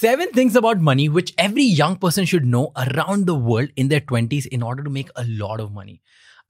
Seven 0.00 0.30
things 0.30 0.56
about 0.56 0.80
money 0.80 1.10
which 1.10 1.34
every 1.36 1.62
young 1.62 1.94
person 1.94 2.24
should 2.24 2.46
know 2.46 2.72
around 2.74 3.26
the 3.26 3.34
world 3.34 3.68
in 3.76 3.88
their 3.88 4.00
20s 4.00 4.46
in 4.46 4.62
order 4.62 4.82
to 4.82 4.88
make 4.88 5.10
a 5.14 5.26
lot 5.26 5.60
of 5.60 5.72
money. 5.72 6.00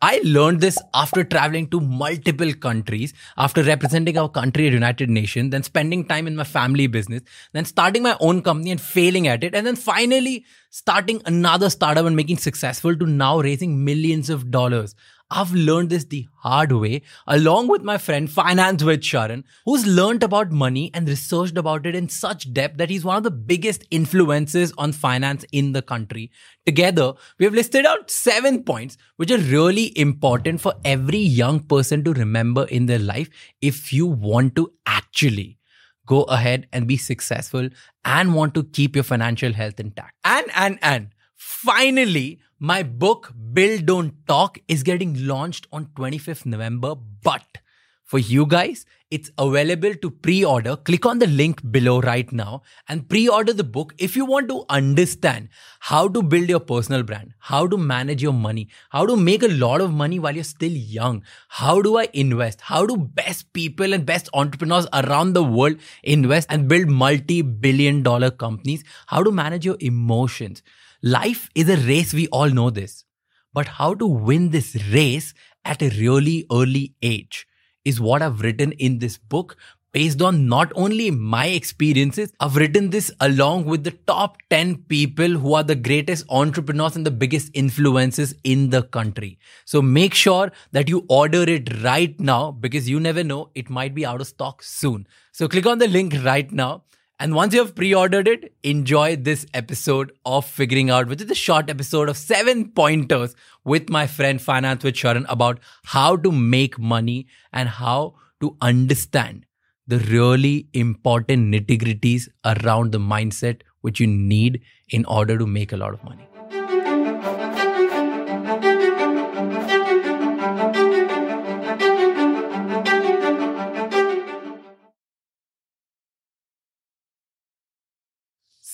I 0.01 0.21
learned 0.23 0.61
this 0.61 0.79
after 0.95 1.25
traveling 1.25 1.69
to 1.71 1.81
multiple 1.81 2.53
countries, 2.55 3.13
after 3.37 3.65
representing 3.65 4.17
our 4.17 4.29
country 4.29 4.69
at 4.69 4.73
United 4.73 5.11
Nations, 5.11 5.51
then 5.51 5.65
spending 5.65 6.07
time 6.07 6.29
in 6.29 6.37
my 6.37 6.45
family 6.45 6.87
business, 6.87 7.23
then 7.53 7.65
starting 7.65 8.05
my 8.05 8.17
own 8.21 8.41
company 8.41 8.71
and 8.71 8.81
failing 8.81 9.27
at 9.27 9.43
it, 9.43 9.57
and 9.57 9.67
then 9.67 9.75
finally 9.75 10.45
starting 10.71 11.21
another 11.27 11.71
startup 11.71 12.07
and 12.07 12.15
making 12.15 12.39
successful 12.39 12.95
to 12.95 13.05
now 13.05 13.41
raising 13.41 13.85
millions 13.85 14.31
of 14.31 14.53
dollars. 14.53 14.95
I've 15.33 15.53
learned 15.53 15.91
this 15.91 16.05
the 16.05 16.27
hard 16.39 16.73
way 16.73 17.03
along 17.27 17.69
with 17.69 17.83
my 17.83 17.99
friend 17.99 18.29
Finance 18.29 18.83
with 18.83 19.01
Sharan, 19.01 19.45
who's 19.65 19.87
learned 19.87 20.25
about 20.25 20.51
money 20.51 20.91
and 20.93 21.09
researched 21.09 21.57
about 21.57 21.87
it 21.87 21.95
in 21.95 22.09
such 22.09 22.53
depth 22.53 22.79
that 22.79 22.91
he's 22.91 23.05
one 23.05 23.17
of 23.17 23.23
the 23.23 23.31
biggest 23.31 23.85
influences 23.93 24.73
on 24.77 24.93
finance 24.93 25.45
in 25.53 25.73
the 25.73 25.83
country. 25.83 26.33
Together, 26.67 27.13
we 27.39 27.45
have 27.45 27.55
listed 27.55 27.87
out 27.87 28.11
seven 28.11 28.65
points 28.65 28.97
which 29.17 29.31
are 29.31 29.39
really 29.39 29.97
important 29.97 30.61
for 30.61 30.75
every 30.85 31.19
young 31.19 31.61
person 31.61 32.03
to 32.05 32.13
remember 32.13 32.65
in 32.65 32.87
their 32.87 32.99
life 32.99 33.31
if 33.61 33.93
you 33.93 34.07
want 34.07 34.57
to 34.57 34.73
actually 34.85 35.59
go 36.07 36.23
ahead 36.25 36.67
and 36.73 36.89
be 36.89 36.97
successful 36.97 37.69
and 38.05 38.35
want 38.35 38.53
to 38.55 38.65
keep 38.65 38.97
your 38.97 39.05
financial 39.05 39.53
health 39.53 39.79
intact. 39.79 40.17
And, 40.25 40.47
and, 40.57 40.79
and 40.83 41.11
finally, 41.37 42.41
my 42.61 42.83
book, 42.83 43.33
Build 43.55 43.87
Don't 43.87 44.15
Talk, 44.27 44.59
is 44.69 44.83
getting 44.83 45.27
launched 45.27 45.67
on 45.73 45.87
25th 45.97 46.45
November. 46.45 46.95
But 46.95 47.59
for 48.05 48.19
you 48.19 48.45
guys, 48.45 48.85
it's 49.11 49.31
available 49.39 49.95
to 49.95 50.11
pre 50.11 50.45
order. 50.45 50.77
Click 50.77 51.05
on 51.05 51.19
the 51.19 51.27
link 51.27 51.61
below 51.73 52.01
right 52.01 52.31
now 52.33 52.63
and 52.89 53.09
pre 53.09 53.29
order 53.29 53.53
the 53.53 53.65
book 53.65 53.93
if 53.99 54.15
you 54.15 54.25
want 54.25 54.49
to 54.49 54.65
understand 54.69 55.49
how 55.81 56.07
to 56.09 56.23
build 56.23 56.49
your 56.49 56.61
personal 56.61 57.03
brand, 57.03 57.35
how 57.39 57.67
to 57.67 57.77
manage 57.77 58.23
your 58.23 58.33
money, 58.33 58.69
how 58.91 59.05
to 59.07 59.17
make 59.17 59.43
a 59.43 59.49
lot 59.49 59.81
of 59.81 59.93
money 59.93 60.19
while 60.21 60.35
you're 60.35 60.45
still 60.45 60.71
young. 60.71 61.25
How 61.49 61.83
do 61.83 61.99
I 61.99 62.09
invest? 62.13 62.61
How 62.61 62.87
do 62.87 62.97
best 62.97 63.53
people 63.53 63.93
and 63.93 64.07
best 64.07 64.29
entrepreneurs 64.33 64.87
around 64.93 65.33
the 65.33 65.43
world 65.43 65.79
invest 66.05 66.47
and 66.51 66.69
build 66.69 66.89
multi 66.89 67.43
billion 67.43 68.03
dollar 68.03 68.31
companies? 68.31 68.85
How 69.09 69.25
to 69.25 69.33
manage 69.33 69.67
your 69.67 69.77
emotions? 69.81 70.63
Life 71.03 71.49
is 71.55 71.69
a 71.69 71.77
race, 71.77 72.15
we 72.15 72.29
all 72.29 72.51
know 72.51 72.71
this. 72.71 73.05
But 73.53 73.67
how 73.67 73.95
to 73.95 74.07
win 74.07 74.51
this 74.51 74.77
race 74.93 75.35
at 75.65 75.83
a 75.83 75.89
really 75.89 76.47
early 76.53 76.95
age 77.03 77.47
is 77.85 78.01
what 78.01 78.23
I've 78.23 78.41
written 78.41 78.73
in 78.73 78.99
this 78.99 79.19
book 79.19 79.57
based 79.93 80.23
on 80.23 80.47
not 80.47 80.73
only 80.75 81.11
my 81.11 81.47
experiences, 81.47 82.33
I've 82.39 82.57
written 82.57 82.91
this 82.91 83.11
along 83.21 83.65
with 83.65 83.85
the 83.85 83.91
top 83.91 84.39
10 84.51 84.85
people 84.89 85.29
who 85.29 85.55
are 85.55 85.63
the 85.63 85.75
greatest 85.75 86.25
entrepreneurs 86.29 86.97
and 86.97 87.05
the 87.05 87.11
biggest 87.11 87.51
influences 87.55 88.35
in 88.45 88.71
the 88.71 88.83
country. 88.83 89.39
So 89.65 89.83
make 89.83 90.15
sure 90.15 90.53
that 90.73 90.89
you 90.89 91.05
order 91.09 91.43
it 91.43 91.83
right 91.83 92.19
now 92.21 92.53
because 92.53 92.89
you 92.89 93.01
never 93.01 93.25
know, 93.25 93.51
it 93.55 93.69
might 93.69 93.95
be 93.95 94.07
out 94.07 94.21
of 94.21 94.27
stock 94.27 94.63
soon. 94.63 95.07
So 95.33 95.49
click 95.49 95.67
on 95.67 95.79
the 95.79 95.89
link 95.89 96.15
right 96.25 96.51
now 96.53 96.85
and 97.21 97.35
once 97.35 97.53
you 97.53 97.61
have 97.61 97.75
pre 97.75 97.95
ordered 97.95 98.27
it, 98.27 98.55
enjoy 98.63 99.15
this 99.15 99.45
episode 99.53 100.11
of 100.25 100.47
Figuring 100.47 100.89
Out, 100.89 101.07
which 101.07 101.21
is 101.21 101.31
a 101.31 101.35
short 101.35 101.69
episode 101.69 102.09
of 102.09 102.17
seven 102.17 102.71
pointers 102.71 103.37
with 103.63 103.91
my 103.91 104.07
friend 104.07 104.41
Finance 104.41 104.83
with 104.83 104.95
Sharan 104.95 105.27
about 105.29 105.61
how 105.85 106.17
to 106.17 106.33
make 106.33 106.79
money 106.79 107.27
and 107.53 107.69
how 107.69 108.15
to 108.41 108.57
understand 108.63 109.45
the 109.87 109.99
really 109.99 110.69
important 110.73 111.53
nitty 111.55 111.79
gritties 111.83 112.27
around 112.47 112.93
the 112.93 112.99
mindset 112.99 113.61
which 113.83 114.01
you 114.01 114.07
need 114.07 114.63
in 114.89 115.05
order 115.05 115.37
to 115.37 115.47
make 115.47 115.73
a 115.73 115.77
lot 115.77 115.93
of 115.93 116.03
money. 116.03 116.30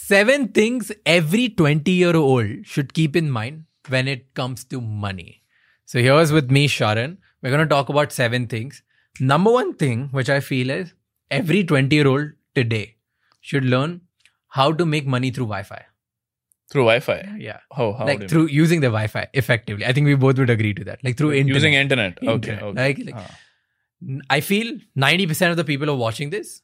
Seven 0.08 0.48
things 0.56 0.92
every 1.04 1.48
20 1.48 1.90
year 1.90 2.16
old 2.16 2.64
should 2.72 2.92
keep 2.94 3.16
in 3.16 3.30
mind 3.30 3.64
when 3.88 4.06
it 4.06 4.34
comes 4.34 4.64
to 4.72 4.80
money. 4.80 5.42
So 5.84 5.98
here's 6.00 6.32
with 6.32 6.50
me, 6.50 6.68
Sharan. 6.68 7.16
We're 7.42 7.50
going 7.50 7.66
to 7.68 7.72
talk 7.74 7.88
about 7.88 8.12
seven 8.12 8.46
things. 8.46 8.82
Number 9.18 9.50
one 9.50 9.74
thing, 9.74 10.08
which 10.12 10.30
I 10.30 10.38
feel 10.40 10.70
is 10.70 10.92
every 11.30 11.64
20 11.64 11.94
year 11.96 12.06
old 12.06 12.30
today 12.54 12.96
should 13.40 13.64
learn 13.64 14.00
how 14.48 14.72
to 14.72 14.86
make 14.86 15.06
money 15.06 15.30
through 15.30 15.46
Wi 15.46 15.62
Fi. 15.64 15.82
Through 16.70 16.82
Wi-Fi. 16.82 17.36
Yeah. 17.38 17.58
How? 17.72 17.92
How? 17.92 18.06
like 18.06 18.28
through 18.28 18.46
using 18.46 18.80
the 18.80 18.88
Wi 18.88 19.06
Fi 19.06 19.26
effectively. 19.34 19.86
I 19.86 19.92
think 19.92 20.06
we 20.06 20.14
both 20.16 20.36
would 20.38 20.50
agree 20.50 20.74
to 20.74 20.84
that. 20.84 21.02
Like 21.04 21.16
through 21.16 21.32
internet. 21.32 21.54
using 21.54 21.74
internet. 21.74 22.18
Okay. 22.22 22.32
Internet. 22.32 22.62
okay. 22.62 22.82
Like- 22.86 23.04
like- 23.06 23.14
Ah. 23.16 23.36
I 24.30 24.40
feel 24.40 24.72
90% 24.96 25.50
of 25.52 25.56
the 25.56 25.64
people 25.64 25.86
who 25.86 25.92
are 25.94 25.96
watching 26.08 26.30
this 26.30 26.62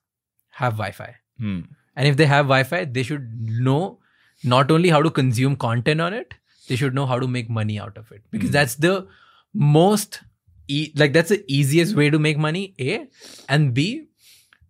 have 0.63 0.75
Wi 0.75 0.91
Fi. 0.93 1.15
Hmm. 1.39 1.61
And 1.97 2.09
if 2.09 2.17
they 2.17 2.27
have 2.27 2.47
Wi 2.47 2.63
Fi, 2.65 2.85
they 2.85 3.03
should 3.03 3.31
know 3.69 3.99
not 4.45 4.71
only 4.71 4.89
how 4.89 5.03
to 5.03 5.11
consume 5.11 5.57
content 5.57 6.01
on 6.01 6.15
it, 6.15 6.35
they 6.69 6.77
should 6.77 6.95
know 6.95 7.07
how 7.07 7.19
to 7.19 7.27
make 7.29 7.51
money 7.51 7.79
out 7.79 7.97
of 7.99 8.11
it. 8.13 8.23
Because 8.31 8.49
Mm. 8.51 8.53
that's 8.53 8.75
the 8.77 9.07
most, 9.55 10.21
e- 10.69 10.93
like, 10.97 11.13
that's 11.13 11.29
the 11.29 11.45
easiest 11.49 11.95
way 11.95 12.09
to 12.11 12.19
make 12.19 12.39
money, 12.39 12.75
A. 12.81 13.07
And 13.49 13.75
B, 13.75 14.07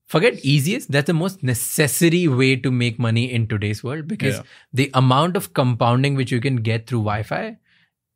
forget 0.06 0.44
easiest, 0.44 0.91
that's 0.91 1.06
the 1.06 1.15
most 1.15 1.43
necessary 1.43 2.27
way 2.28 2.56
to 2.56 2.71
make 2.71 2.99
money 2.99 3.33
in 3.33 3.47
today's 3.47 3.83
world 3.84 4.06
because 4.09 4.37
Yeah. 4.37 4.43
the 4.72 4.91
amount 4.94 5.37
of 5.37 5.53
compounding 5.54 6.15
which 6.16 6.33
you 6.33 6.41
can 6.41 6.56
get 6.56 6.87
through 6.87 7.00
Wi 7.10 7.22
Fi, 7.22 7.56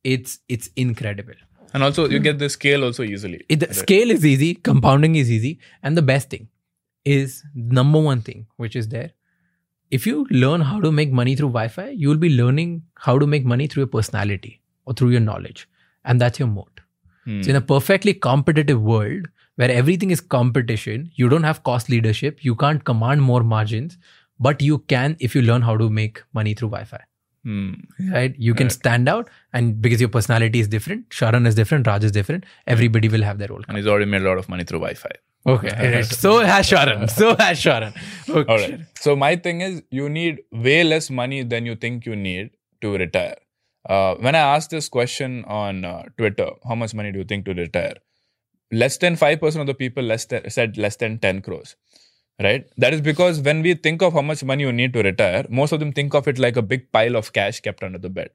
it's 0.05 0.38
it's 0.49 0.69
incredible. 0.77 1.34
And 1.75 1.83
also, 1.83 2.09
you 2.09 2.19
get 2.19 2.38
the 2.38 2.49
scale 2.49 2.84
also 2.84 3.03
easily. 3.03 3.44
It, 3.49 3.61
the 3.61 3.67
right? 3.67 3.75
scale 3.77 4.11
is 4.11 4.25
easy, 4.25 4.55
compounding 4.55 5.17
is 5.17 5.31
easy, 5.31 5.59
and 5.83 5.97
the 5.97 6.03
best 6.03 6.31
thing 6.31 6.49
is 7.15 7.43
number 7.78 8.00
one 8.00 8.21
thing 8.28 8.47
which 8.56 8.77
is 8.77 8.89
there. 8.89 9.11
If 9.91 10.06
you 10.06 10.27
learn 10.31 10.61
how 10.69 10.81
to 10.81 10.91
make 10.91 11.12
money 11.12 11.37
through 11.37 11.50
Wi-Fi, 11.56 11.89
you 11.91 12.09
will 12.09 12.22
be 12.27 12.31
learning 12.37 12.83
how 13.06 13.19
to 13.19 13.27
make 13.27 13.44
money 13.44 13.67
through 13.69 13.83
your 13.83 13.93
personality 13.97 14.61
or 14.84 14.94
through 14.94 15.11
your 15.11 15.21
knowledge, 15.21 15.69
and 16.05 16.21
that's 16.21 16.41
your 16.41 16.49
moat. 16.49 16.81
Hmm. 17.25 17.43
So 17.43 17.50
in 17.50 17.56
a 17.56 17.61
perfectly 17.61 18.15
competitive 18.15 18.83
world 18.83 19.28
where 19.56 19.71
everything 19.71 20.11
is 20.11 20.21
competition, 20.21 21.11
you 21.15 21.28
don't 21.28 21.44
have 21.44 21.62
cost 21.69 21.89
leadership, 21.89 22.44
you 22.44 22.55
can't 22.56 22.84
command 22.84 23.23
more 23.23 23.43
margins, 23.43 23.97
but 24.49 24.61
you 24.61 24.78
can 24.94 25.17
if 25.21 25.34
you 25.37 25.43
learn 25.43 25.62
how 25.62 25.77
to 25.77 25.88
make 25.88 26.23
money 26.41 26.55
through 26.55 26.71
Wi-Fi 26.71 27.03
Hmm. 27.47 27.75
right? 28.12 28.34
You 28.47 28.55
can 28.61 28.67
Right. 28.67 28.73
stand 28.73 29.09
out, 29.11 29.28
and 29.53 29.81
because 29.83 30.00
your 30.05 30.09
personality 30.15 30.59
is 30.65 30.69
different, 30.73 31.09
Sharan 31.21 31.47
is 31.50 31.55
different, 31.59 31.87
Raj 31.87 32.03
is 32.09 32.11
different. 32.17 32.44
Everybody 32.77 33.09
will 33.09 33.23
have 33.23 33.38
their 33.43 33.49
role. 33.53 33.62
And 33.69 33.77
he's 33.81 33.87
already 33.87 34.11
made 34.15 34.23
a 34.23 34.28
lot 34.28 34.38
of 34.44 34.49
money 34.55 34.65
through 34.65 34.81
Wi-Fi. 34.81 35.12
Okay, 35.46 36.02
so 36.02 36.40
has 36.40 36.68
Sharan. 36.68 37.08
So 37.08 37.36
has 37.36 37.60
Sharan. 37.60 37.94
Okay. 38.28 38.52
All 38.52 38.58
right. 38.58 38.80
So 38.98 39.14
my 39.14 39.36
thing 39.36 39.60
is, 39.60 39.82
you 39.90 40.08
need 40.08 40.40
way 40.50 40.82
less 40.82 41.08
money 41.08 41.44
than 41.44 41.64
you 41.64 41.76
think 41.76 42.04
you 42.04 42.16
need 42.16 42.50
to 42.80 42.96
retire. 42.98 43.36
Uh, 43.88 44.16
when 44.16 44.34
I 44.34 44.40
asked 44.40 44.70
this 44.70 44.88
question 44.88 45.44
on 45.44 45.84
uh, 45.84 46.02
Twitter, 46.18 46.50
how 46.68 46.74
much 46.74 46.94
money 46.94 47.12
do 47.12 47.18
you 47.18 47.24
think 47.24 47.44
to 47.44 47.54
retire? 47.54 47.94
Less 48.72 48.96
than 48.96 49.14
five 49.14 49.40
percent 49.40 49.60
of 49.60 49.68
the 49.68 49.74
people 49.74 50.02
less 50.02 50.24
than, 50.24 50.50
said 50.50 50.76
less 50.76 50.96
than 50.96 51.20
ten 51.20 51.40
crores. 51.40 51.76
Right. 52.42 52.66
That 52.76 52.92
is 52.92 53.00
because 53.00 53.40
when 53.40 53.62
we 53.62 53.74
think 53.74 54.02
of 54.02 54.14
how 54.14 54.22
much 54.22 54.42
money 54.42 54.64
you 54.64 54.72
need 54.72 54.92
to 54.94 55.02
retire, 55.02 55.46
most 55.48 55.70
of 55.70 55.78
them 55.78 55.92
think 55.92 56.14
of 56.14 56.26
it 56.26 56.38
like 56.38 56.56
a 56.56 56.62
big 56.62 56.90
pile 56.90 57.14
of 57.14 57.32
cash 57.32 57.60
kept 57.60 57.84
under 57.84 57.98
the 57.98 58.10
bed. 58.10 58.30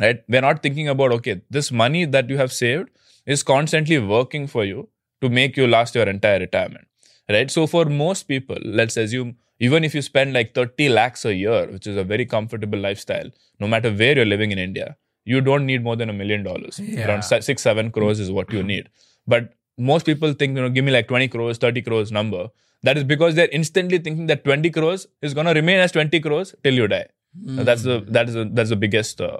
Right. 0.00 0.24
We're 0.28 0.40
not 0.40 0.60
thinking 0.62 0.88
about 0.88 1.12
okay, 1.12 1.42
this 1.50 1.70
money 1.70 2.04
that 2.04 2.28
you 2.28 2.36
have 2.36 2.52
saved 2.52 2.90
is 3.24 3.44
constantly 3.44 3.98
working 3.98 4.48
for 4.48 4.64
you 4.64 4.88
to 5.20 5.28
make 5.28 5.56
you 5.56 5.66
last 5.66 5.94
your 5.94 6.08
entire 6.08 6.38
retirement 6.38 6.86
right? 7.28 7.50
So 7.50 7.66
for 7.66 7.84
most 7.86 8.24
people 8.24 8.58
let's 8.62 8.96
assume 8.96 9.36
even 9.58 9.84
if 9.84 9.94
you 9.94 10.02
spend 10.02 10.32
like 10.32 10.54
30 10.54 10.88
lakhs 10.90 11.24
a 11.24 11.34
year 11.34 11.66
which 11.66 11.86
is 11.86 11.96
a 11.96 12.04
very 12.04 12.26
comfortable 12.26 12.78
lifestyle 12.78 13.30
no 13.58 13.66
matter 13.66 13.90
where 13.90 14.14
you're 14.16 14.32
living 14.34 14.52
in 14.52 14.58
india 14.58 14.96
you 15.26 15.40
don't 15.40 15.66
need 15.66 15.82
more 15.82 15.96
than 15.96 16.08
a 16.08 16.12
million 16.12 16.42
dollars. 16.42 16.78
Yeah. 16.78 17.08
around 17.08 17.24
6 17.24 17.62
7 17.62 17.90
crores 17.90 18.20
is 18.20 18.30
what 18.30 18.52
you 18.52 18.62
need. 18.62 18.88
But 19.26 19.52
most 19.76 20.06
people 20.06 20.32
think 20.32 20.56
you 20.56 20.62
know 20.62 20.70
give 20.70 20.84
me 20.84 20.92
like 20.92 21.08
20 21.08 21.28
crores 21.28 21.58
30 21.58 21.82
crores 21.82 22.12
number. 22.12 22.48
That 22.82 22.96
is 22.96 23.04
because 23.04 23.34
they're 23.34 23.54
instantly 23.60 23.98
thinking 23.98 24.26
that 24.28 24.44
20 24.44 24.70
crores 24.70 25.06
is 25.20 25.34
going 25.34 25.46
to 25.46 25.52
remain 25.52 25.80
as 25.80 25.92
20 25.92 26.20
crores 26.20 26.54
till 26.62 26.74
you 26.74 26.86
die. 26.86 27.06
That's 27.34 27.82
the 27.82 28.00
that 28.08 28.28
is 28.28 28.34
the, 28.34 28.44
that's 28.58 28.70
the 28.70 28.76
biggest 28.76 29.20
uh, 29.20 29.38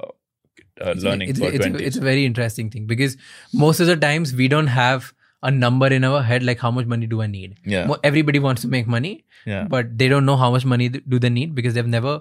uh, 0.80 0.94
learning 1.04 1.30
it's, 1.30 1.38
for 1.38 1.46
it's, 1.46 1.64
20 1.64 1.84
it's 1.84 1.96
a 1.96 2.00
very 2.00 2.26
interesting 2.26 2.68
thing 2.70 2.86
because 2.86 3.16
most 3.54 3.80
of 3.80 3.86
the 3.86 3.96
times 3.96 4.34
we 4.34 4.48
don't 4.48 4.66
have 4.66 5.14
a 5.42 5.50
number 5.50 5.86
in 5.86 6.04
our 6.04 6.22
head 6.22 6.42
like 6.42 6.58
how 6.58 6.70
much 6.70 6.86
money 6.86 7.06
do 7.06 7.22
I 7.22 7.26
need. 7.26 7.56
Yeah. 7.64 7.94
Everybody 8.02 8.38
wants 8.38 8.62
to 8.62 8.68
make 8.68 8.86
money, 8.86 9.24
yeah 9.44 9.64
but 9.68 9.96
they 9.98 10.08
don't 10.08 10.24
know 10.26 10.36
how 10.36 10.50
much 10.50 10.64
money 10.64 10.88
do 10.88 11.18
they 11.18 11.28
need 11.30 11.54
because 11.54 11.74
they've 11.74 11.86
never 11.86 12.20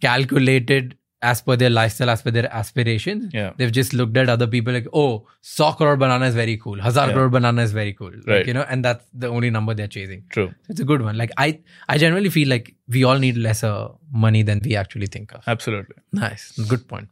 calculated 0.00 0.96
as 1.24 1.40
per 1.40 1.54
their 1.54 1.70
lifestyle, 1.70 2.10
as 2.10 2.20
per 2.20 2.32
their 2.32 2.52
aspirations. 2.52 3.32
Yeah. 3.32 3.52
They've 3.56 3.70
just 3.70 3.92
looked 3.94 4.16
at 4.16 4.28
other 4.28 4.46
people 4.48 4.72
like, 4.72 4.88
oh, 4.92 5.24
100 5.56 5.76
crore 5.76 5.96
banana 5.96 6.26
is 6.26 6.34
very 6.34 6.56
cool. 6.56 6.80
Hazar 6.80 7.06
Yeah. 7.08 7.12
crore 7.12 7.28
banana 7.28 7.62
is 7.62 7.72
very 7.72 7.92
cool. 7.92 8.10
Like, 8.10 8.26
Right. 8.26 8.46
you 8.48 8.54
know, 8.54 8.64
and 8.68 8.84
that's 8.84 9.04
the 9.14 9.28
only 9.28 9.50
number 9.50 9.72
they're 9.72 9.86
chasing. 9.98 10.24
True. 10.30 10.52
It's 10.68 10.80
a 10.80 10.84
good 10.84 11.00
one. 11.02 11.16
Like 11.16 11.30
I, 11.36 11.60
I 11.88 11.98
generally 11.98 12.28
feel 12.38 12.48
like 12.48 12.74
we 12.88 13.04
all 13.04 13.18
need 13.26 13.36
lesser 13.36 13.74
money 14.12 14.42
than 14.42 14.60
we 14.64 14.74
actually 14.74 15.06
think 15.06 15.32
of. 15.32 15.44
Absolutely. 15.46 15.94
Nice. 16.12 16.50
Good 16.68 16.88
point. 16.88 17.08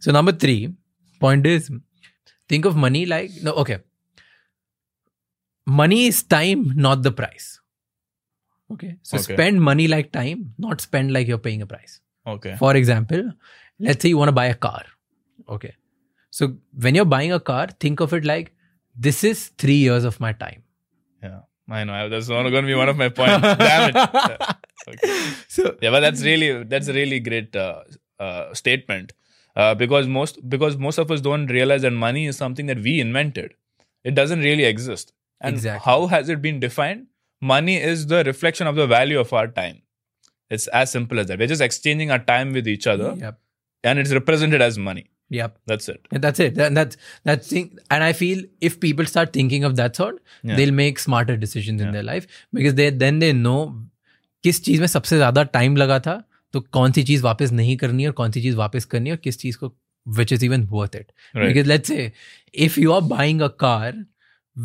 So 0.00 0.12
number 0.12 0.32
three 0.32 0.74
point 1.18 1.46
is 1.46 1.70
think 2.48 2.64
of 2.66 2.76
money 2.76 3.06
like 3.06 3.30
no 3.42 3.52
okay. 3.52 3.78
Money 5.66 6.06
is 6.06 6.22
time, 6.22 6.72
not 6.76 7.02
the 7.02 7.12
price. 7.12 7.60
Okay. 8.72 8.96
So 9.02 9.18
Okay. 9.18 9.34
spend 9.34 9.60
money 9.60 9.88
like 9.88 10.12
time, 10.12 10.54
not 10.58 10.80
spend 10.80 11.12
like 11.12 11.26
you're 11.28 11.38
paying 11.38 11.62
a 11.62 11.66
price. 11.66 12.00
Okay. 12.26 12.56
For 12.56 12.76
example, 12.76 13.32
let's 13.78 14.02
say 14.02 14.08
you 14.10 14.18
want 14.18 14.28
to 14.28 14.32
buy 14.32 14.46
a 14.46 14.54
car. 14.54 14.84
Okay. 15.48 15.74
So 16.30 16.56
when 16.78 16.94
you're 16.94 17.04
buying 17.04 17.32
a 17.32 17.40
car, 17.40 17.68
think 17.80 18.00
of 18.00 18.12
it 18.12 18.24
like 18.24 18.52
this 18.96 19.24
is 19.24 19.48
three 19.58 19.74
years 19.76 20.04
of 20.04 20.20
my 20.20 20.32
time. 20.32 20.62
Yeah. 21.22 21.40
I 21.68 21.84
know. 21.84 22.08
That's 22.08 22.28
going 22.28 22.44
to 22.52 22.62
be 22.62 22.74
one 22.74 22.88
of 22.88 22.96
my 22.96 23.08
points. 23.08 23.42
Damn 23.58 23.90
it. 23.90 24.42
Okay. 24.88 25.32
So 25.48 25.76
Yeah, 25.80 25.90
but 25.90 26.00
that's 26.00 26.22
really 26.22 26.64
that's 26.64 26.88
a 26.88 26.92
really 26.92 27.20
great 27.20 27.54
uh, 27.54 27.82
uh, 28.18 28.52
statement 28.54 29.12
uh, 29.56 29.74
because 29.74 30.08
most 30.08 30.48
because 30.48 30.76
most 30.76 30.98
of 30.98 31.10
us 31.10 31.20
don't 31.20 31.46
realize 31.46 31.82
that 31.82 31.92
money 31.92 32.26
is 32.26 32.36
something 32.36 32.66
that 32.66 32.78
we 32.80 33.00
invented. 33.00 33.54
It 34.04 34.14
doesn't 34.14 34.40
really 34.40 34.64
exist. 34.64 35.12
And 35.41 35.55
Exactly. 35.55 35.83
how 35.85 36.07
has 36.07 36.29
it 36.29 36.41
been 36.41 36.59
defined? 36.59 37.07
Money 37.41 37.75
is 37.77 38.05
the 38.07 38.23
reflection 38.23 38.67
of 38.67 38.75
the 38.75 38.87
value 38.87 39.19
of 39.19 39.33
our 39.33 39.47
time. 39.47 39.81
It's 40.49 40.67
as 40.67 40.91
simple 40.91 41.19
as 41.19 41.27
that. 41.27 41.39
We're 41.39 41.47
just 41.47 41.61
exchanging 41.61 42.11
our 42.11 42.19
time 42.19 42.53
with 42.53 42.67
each 42.67 42.87
other, 42.87 43.15
yep. 43.17 43.39
and 43.83 43.99
it's 43.99 44.13
represented 44.13 44.61
as 44.61 44.77
money. 44.77 45.05
Yep. 45.29 45.57
That's 45.65 45.89
it. 45.89 46.07
And 46.11 46.23
that's 46.23 46.39
it. 46.39 46.57
And 46.57 46.77
that's 46.77 46.97
that's 47.23 47.47
thing. 47.49 47.69
And 47.89 48.03
I 48.03 48.13
feel 48.13 48.43
if 48.61 48.79
people 48.79 49.05
start 49.11 49.33
thinking 49.33 49.63
of 49.69 49.75
that 49.81 49.95
sort, 50.01 50.19
Yeah. 50.43 50.55
they'll 50.59 50.73
make 50.79 50.99
smarter 51.05 51.35
decisions 51.43 51.81
in 51.81 51.87
Yeah. 51.87 51.93
their 51.97 52.03
life 52.09 52.27
because 52.59 52.75
they 52.79 52.89
then 53.05 53.19
they 53.25 53.31
know 53.41 53.59
किस 54.43 54.63
चीज 54.65 54.79
में 54.79 54.87
सबसे 54.87 55.17
ज्यादा 55.17 55.43
time 55.57 55.77
लगा 55.77 55.99
था 56.07 56.13
तो 56.53 56.59
कौन 56.77 56.91
सी 56.97 57.03
चीज 57.03 57.21
वापस 57.21 57.51
नहीं 57.59 57.75
करनी 57.83 58.03
है 58.03 58.09
और 58.09 58.13
कौन 58.21 58.31
सी 58.31 58.41
चीज 58.41 58.55
वापस 58.55 58.85
करनी 58.91 59.09
है 59.09 59.15
और 59.15 59.21
किस 59.23 59.39
चीज 59.39 59.55
को 59.63 59.71
which 60.17 60.31
is 60.35 60.43
even 60.47 60.65
worth 60.77 60.95
it. 60.97 61.07
Right. 61.33 61.47
Because 61.51 61.67
let's 61.69 61.91
say 61.91 62.03
if 62.65 62.75
you 62.81 62.91
are 62.97 63.01
buying 63.13 63.39
a 63.45 63.49
car 63.63 63.93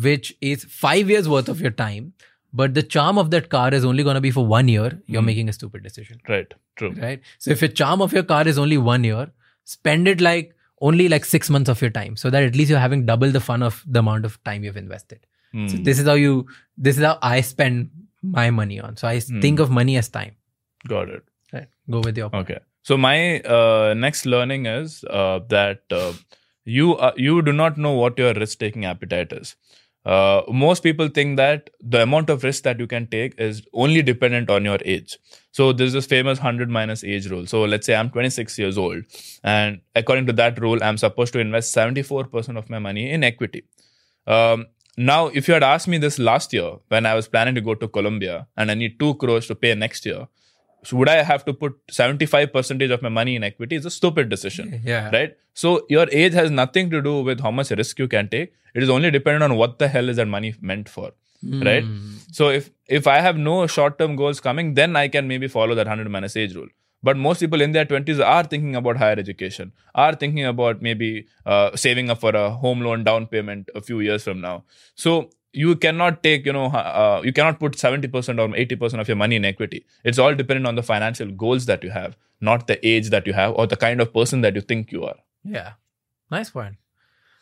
which 0.02 0.34
is 0.40 0.64
five 0.64 1.08
years 1.10 1.28
worth 1.28 1.48
of 1.48 1.60
your 1.60 1.70
time, 1.70 2.12
but 2.52 2.74
the 2.74 2.82
charm 2.82 3.18
of 3.18 3.30
that 3.30 3.48
car 3.48 3.72
is 3.74 3.84
only 3.84 4.02
going 4.02 4.14
to 4.14 4.20
be 4.20 4.30
for 4.30 4.46
one 4.46 4.68
year, 4.68 4.90
you're 5.06 5.22
Mm. 5.22 5.26
making 5.26 5.48
a 5.48 5.52
stupid 5.52 5.82
decision 5.82 6.20
Right. 6.28 6.52
True. 6.76 6.92
right? 7.02 7.20
So 7.38 7.50
if 7.50 7.60
your 7.62 7.70
charm 7.80 8.02
of 8.06 8.12
your 8.12 8.22
car 8.22 8.46
is 8.48 8.58
only 8.58 8.78
one 8.78 9.04
year, 9.04 9.30
spend 9.64 10.08
it 10.08 10.20
like 10.20 10.52
only 10.88 11.08
like 11.08 11.24
six 11.24 11.48
months 11.56 11.70
of 11.74 11.80
your 11.82 11.90
time, 11.90 12.16
so 12.16 12.30
that 12.30 12.42
at 12.42 12.54
least 12.60 12.70
you're 12.70 12.78
having 12.86 13.06
double 13.06 13.30
the 13.30 13.40
fun 13.40 13.62
of 13.62 13.82
the 13.86 14.00
amount 14.00 14.24
of 14.30 14.42
time 14.44 14.64
you've 14.64 14.76
invested. 14.76 15.26
Hmm. 15.52 15.66
So 15.68 15.78
this 15.78 15.98
is 15.98 16.06
how 16.06 16.14
you, 16.14 16.46
this 16.76 16.98
is 16.98 17.04
how 17.04 17.18
I 17.22 17.40
spend 17.40 17.90
my 18.22 18.50
money 18.50 18.80
on. 18.80 18.96
So 18.96 19.08
I 19.08 19.18
Hmm. 19.20 19.40
think 19.40 19.60
of 19.66 19.70
money 19.70 19.96
as 19.96 20.08
time. 20.08 20.34
Got 20.94 21.08
it. 21.08 21.22
Right? 21.52 21.68
Go 21.90 22.00
with 22.00 22.16
your 22.22 22.30
Okay. 22.42 22.58
So 22.82 22.96
my 22.96 23.40
uh, 23.40 23.94
next 23.94 24.26
learning 24.26 24.66
is 24.66 25.04
uh, 25.10 25.40
that 25.48 25.82
uh, 25.90 26.12
you 26.64 26.94
uh, 26.96 27.12
you 27.28 27.40
do 27.48 27.52
not 27.52 27.78
know 27.86 27.92
what 28.02 28.18
your 28.24 28.32
risk 28.34 28.58
taking 28.58 28.84
appetite 28.84 29.32
is. 29.32 29.56
Uh, 30.06 30.42
most 30.48 30.84
people 30.84 31.08
think 31.08 31.36
that 31.36 31.68
the 31.80 32.00
amount 32.00 32.30
of 32.30 32.44
risk 32.44 32.62
that 32.62 32.78
you 32.78 32.86
can 32.86 33.08
take 33.08 33.34
is 33.40 33.62
only 33.72 34.02
dependent 34.02 34.48
on 34.48 34.64
your 34.64 34.78
age. 34.84 35.18
So 35.50 35.72
there's 35.72 35.94
this 35.94 36.06
famous 36.06 36.38
100 36.38 36.70
minus 36.70 37.02
age 37.02 37.26
rule. 37.28 37.44
So 37.46 37.64
let's 37.64 37.86
say 37.86 37.96
I'm 37.96 38.10
26 38.10 38.56
years 38.56 38.78
old, 38.78 39.02
and 39.42 39.80
according 39.96 40.26
to 40.26 40.32
that 40.34 40.60
rule, 40.60 40.78
I'm 40.80 40.96
supposed 40.96 41.32
to 41.32 41.40
invest 41.40 41.74
74% 41.74 42.56
of 42.56 42.70
my 42.70 42.78
money 42.78 43.10
in 43.10 43.24
equity. 43.24 43.64
Um, 44.28 44.66
now, 44.96 45.26
if 45.26 45.48
you 45.48 45.54
had 45.54 45.64
asked 45.64 45.88
me 45.88 45.98
this 45.98 46.18
last 46.20 46.52
year 46.52 46.76
when 46.88 47.04
I 47.04 47.14
was 47.14 47.26
planning 47.26 47.56
to 47.56 47.60
go 47.60 47.74
to 47.74 47.88
Colombia 47.88 48.46
and 48.56 48.70
I 48.70 48.74
need 48.74 49.00
two 49.00 49.14
crores 49.16 49.46
to 49.48 49.56
pay 49.56 49.74
next 49.74 50.06
year, 50.06 50.28
so 50.86 50.96
would 50.96 51.08
I 51.08 51.22
have 51.22 51.44
to 51.46 51.52
put 51.52 51.74
75% 51.88 52.92
of 52.92 53.02
my 53.02 53.08
money 53.08 53.34
in 53.34 53.42
equity? 53.42 53.76
It's 53.76 53.86
a 53.86 53.90
stupid 53.90 54.28
decision. 54.28 54.80
Yeah. 54.84 55.10
Right? 55.10 55.36
So 55.54 55.84
your 55.88 56.06
age 56.12 56.32
has 56.34 56.50
nothing 56.50 56.90
to 56.90 57.02
do 57.02 57.22
with 57.22 57.40
how 57.40 57.50
much 57.50 57.70
risk 57.70 57.98
you 57.98 58.08
can 58.08 58.28
take. 58.28 58.52
It 58.74 58.82
is 58.82 58.90
only 58.90 59.10
dependent 59.10 59.42
on 59.42 59.56
what 59.56 59.78
the 59.78 59.88
hell 59.88 60.08
is 60.08 60.16
that 60.16 60.26
money 60.26 60.54
meant 60.60 60.88
for. 60.88 61.12
Right? 61.42 61.84
Mm. 61.84 62.18
So 62.32 62.48
if 62.48 62.70
if 62.88 63.06
I 63.06 63.20
have 63.20 63.36
no 63.36 63.66
short-term 63.66 64.16
goals 64.16 64.40
coming, 64.40 64.74
then 64.74 64.96
I 64.96 65.08
can 65.08 65.28
maybe 65.28 65.48
follow 65.48 65.74
that 65.74 65.86
100 65.86 66.08
minus 66.10 66.36
age 66.36 66.54
rule. 66.54 66.68
But 67.02 67.16
most 67.16 67.40
people 67.40 67.60
in 67.60 67.72
their 67.72 67.84
20s 67.84 68.24
are 68.24 68.44
thinking 68.44 68.74
about 68.74 68.96
higher 68.96 69.18
education, 69.18 69.72
are 69.94 70.14
thinking 70.14 70.44
about 70.44 70.82
maybe 70.82 71.26
uh, 71.44 71.76
saving 71.76 72.10
up 72.10 72.20
for 72.20 72.30
a 72.30 72.50
home 72.50 72.80
loan 72.80 73.04
down 73.04 73.26
payment 73.26 73.68
a 73.74 73.80
few 73.80 74.00
years 74.00 74.24
from 74.24 74.40
now. 74.40 74.64
So 74.94 75.30
you 75.56 75.74
cannot 75.74 76.22
take, 76.22 76.44
you 76.44 76.52
know, 76.52 76.66
uh, 76.66 77.22
you 77.24 77.32
cannot 77.32 77.58
put 77.58 77.72
70% 77.72 78.38
or 78.38 78.48
80% 78.48 79.00
of 79.00 79.08
your 79.08 79.16
money 79.16 79.36
in 79.36 79.44
equity. 79.44 79.86
It's 80.04 80.18
all 80.18 80.34
dependent 80.34 80.66
on 80.66 80.74
the 80.74 80.82
financial 80.82 81.30
goals 81.30 81.64
that 81.66 81.82
you 81.82 81.90
have, 81.90 82.16
not 82.40 82.66
the 82.66 82.78
age 82.86 83.08
that 83.10 83.26
you 83.26 83.32
have 83.32 83.54
or 83.54 83.66
the 83.66 83.76
kind 83.76 84.02
of 84.02 84.12
person 84.12 84.42
that 84.42 84.54
you 84.54 84.60
think 84.60 84.92
you 84.92 85.04
are. 85.04 85.16
Yeah. 85.44 85.72
Nice 86.30 86.50
point. 86.50 86.76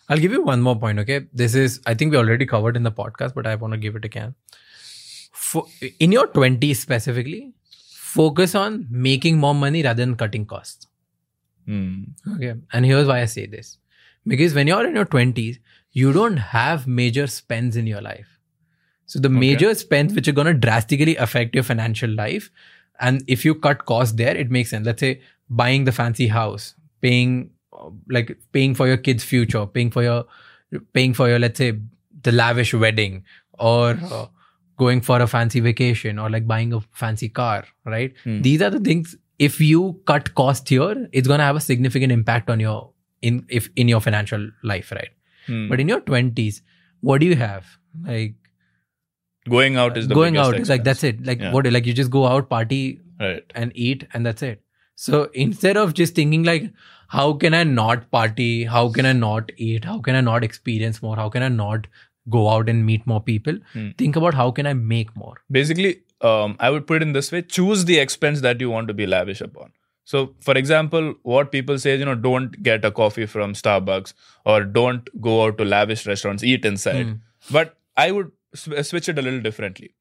I'll 0.09 0.19
give 0.19 0.31
you 0.31 0.43
one 0.43 0.63
more 0.63 0.79
point, 0.79 1.01
okay? 1.01 1.27
This 1.33 1.57
is, 1.57 1.81
I 1.87 1.95
think 1.95 2.13
we 2.13 2.19
already 2.19 2.47
covered 2.47 2.77
in 2.77 2.85
the 2.85 2.93
podcast, 2.93 3.35
but 3.35 3.49
I 3.49 3.57
want 3.57 3.73
to 3.73 3.79
give 3.79 3.97
it 3.97 4.05
again. 4.05 4.37
For, 5.33 5.67
in 5.99 6.13
your 6.13 6.29
20s 6.29 6.77
specifically, 6.77 7.53
focus 7.91 8.55
on 8.55 8.87
making 8.91 9.39
more 9.39 9.55
money 9.55 9.83
rather 9.83 10.05
than 10.05 10.15
cutting 10.15 10.47
costs. 10.47 10.87
Hmm. 11.67 12.05
Okay. 12.37 12.55
And 12.73 12.85
here's 12.85 13.09
why 13.09 13.23
I 13.23 13.25
say 13.25 13.47
this. 13.47 13.79
Because 14.25 14.55
when 14.55 14.69
you're 14.69 14.87
in 14.87 14.95
your 14.95 15.05
20s, 15.05 15.59
you 15.95 16.13
don't 16.13 16.37
have 16.37 16.87
major 16.87 17.27
spends 17.27 17.77
in 17.77 17.87
your 17.87 18.03
life. 18.03 18.39
So 19.07 19.21
the 19.21 19.29
major 19.29 19.75
spends 19.75 20.13
which 20.15 20.29
are 20.29 20.33
going 20.33 20.49
to 20.49 20.55
drastically 20.55 21.17
affect 21.17 21.55
your 21.55 21.65
financial 21.65 22.11
life. 22.11 22.51
And 23.01 23.23
if 23.27 23.45
you 23.45 23.55
cut 23.55 23.85
costs 23.87 24.15
there, 24.15 24.37
it 24.37 24.51
makes 24.51 24.71
sense. 24.71 24.87
Let's 24.87 25.01
say 25.01 25.21
buying 25.49 25.85
the 25.85 25.93
fancy 25.93 26.27
house, 26.27 26.75
paying 27.01 27.51
like 28.09 28.37
paying 28.53 28.75
for 28.75 28.87
your 28.87 28.97
kids' 28.97 29.25
future, 29.25 29.67
paying 29.67 29.91
for 29.91 30.03
your 30.03 30.25
paying 30.93 31.15
for 31.15 31.29
your 31.29 31.39
let's 31.39 31.59
say 31.59 31.79
the 32.23 32.33
lavish 32.33 32.75
wedding 32.75 33.25
or 33.59 33.99
uh, 34.11 34.27
going 34.79 35.01
for 35.01 35.21
a 35.21 35.27
fancy 35.27 35.61
vacation 35.61 36.19
or 36.19 36.31
like 36.31 36.47
buying 36.47 36.73
a 36.73 36.81
fancy 36.93 37.29
car, 37.29 37.65
right? 37.85 38.15
Hmm. 38.25 38.43
These 38.43 38.63
are 38.63 38.71
the 38.71 38.81
things 38.81 39.17
if 39.39 39.61
you 39.61 40.01
cut 40.07 40.35
cost 40.35 40.69
here, 40.69 41.09
it's 41.13 41.29
going 41.29 41.39
to 41.39 41.45
have 41.45 41.57
a 41.57 41.61
significant 41.61 42.13
impact 42.13 42.51
on 42.51 42.61
your 42.61 42.91
in 43.23 43.45
if 43.49 43.69
in 43.77 43.89
your 43.89 44.01
financial 44.01 44.51
life, 44.63 44.91
right? 44.93 45.11
Hmm. 45.47 45.69
But 45.69 45.81
in 45.81 45.89
your 45.89 46.01
20s, 46.01 46.61
what 47.01 47.21
do 47.21 47.27
you 47.27 47.37
have? 47.37 47.67
Like 48.07 48.35
going 49.49 49.77
out 49.77 49.97
is 49.97 50.09
the 50.09 50.15
going 50.15 50.37
out 50.37 50.59
is 50.59 50.69
like 50.69 50.85
that's 50.85 51.05
it. 51.05 51.25
Like 51.27 51.41
Yeah. 51.41 51.53
what 51.53 51.71
like 51.79 51.87
you 51.87 51.93
just 52.03 52.11
go 52.11 52.27
out, 52.27 52.49
party 52.49 53.01
Right. 53.21 53.53
and 53.55 53.73
eat 53.75 54.07
and 54.15 54.27
that's 54.27 54.43
it. 54.43 54.63
So 54.97 55.25
instead 55.35 55.77
of 55.77 55.95
just 55.95 56.15
thinking 56.15 56.45
like 56.45 56.71
how 57.09 57.33
can 57.35 57.55
I 57.55 57.63
not 57.65 58.11
party? 58.11 58.65
How 58.65 58.89
can 58.89 59.07
I 59.07 59.13
not 59.13 59.53
eat? 59.57 59.85
How 59.85 59.99
can 60.01 60.15
I 60.15 60.21
not 60.21 60.43
experience 60.45 61.03
more? 61.03 61.15
How 61.17 61.29
can 61.29 61.43
I 61.43 61.49
not 61.49 61.87
go 62.31 62.49
out 62.49 62.69
and 62.71 62.87
meet 62.87 63.07
more 63.07 63.21
people? 63.23 63.59
Hmm. 63.75 63.91
Think 63.99 64.17
about 64.17 64.35
how 64.35 64.51
can 64.51 64.67
I 64.67 64.73
make 64.73 65.15
more? 65.23 65.35
basically 65.61 65.91
um, 66.29 66.53
i 66.67 66.69
would 66.75 66.85
put 66.89 66.97
it 66.97 67.03
in 67.07 67.11
this 67.15 67.27
way 67.33 67.41
choose 67.57 67.85
the 67.89 67.97
expense 68.03 68.41
that 68.45 68.61
you 68.65 68.69
want 68.75 68.89
to 68.91 68.95
be 69.01 69.07
lavish 69.15 69.41
upon 69.47 69.73
so 70.05 70.35
for 70.41 70.57
example 70.57 71.15
what 71.23 71.51
people 71.51 71.79
say 71.79 71.95
is 71.95 72.01
you 72.01 72.05
know 72.05 72.15
don't 72.15 72.63
get 72.63 72.85
a 72.85 72.91
coffee 72.91 73.27
from 73.27 73.55
starbucks 73.55 74.15
or 74.45 74.63
don't 74.65 75.09
go 75.21 75.45
out 75.45 75.59
to 75.59 75.65
lavish 75.65 76.07
restaurants 76.07 76.45
eat 76.45 76.65
inside. 76.65 77.07
Hmm. 77.07 77.13
but 77.51 77.77
i 77.97 78.11
would 78.11 78.33
sw- 78.55 78.83
switch 78.83 79.09
it 79.09 79.19
a 79.19 79.23
little 79.23 79.41
differently. 79.41 79.95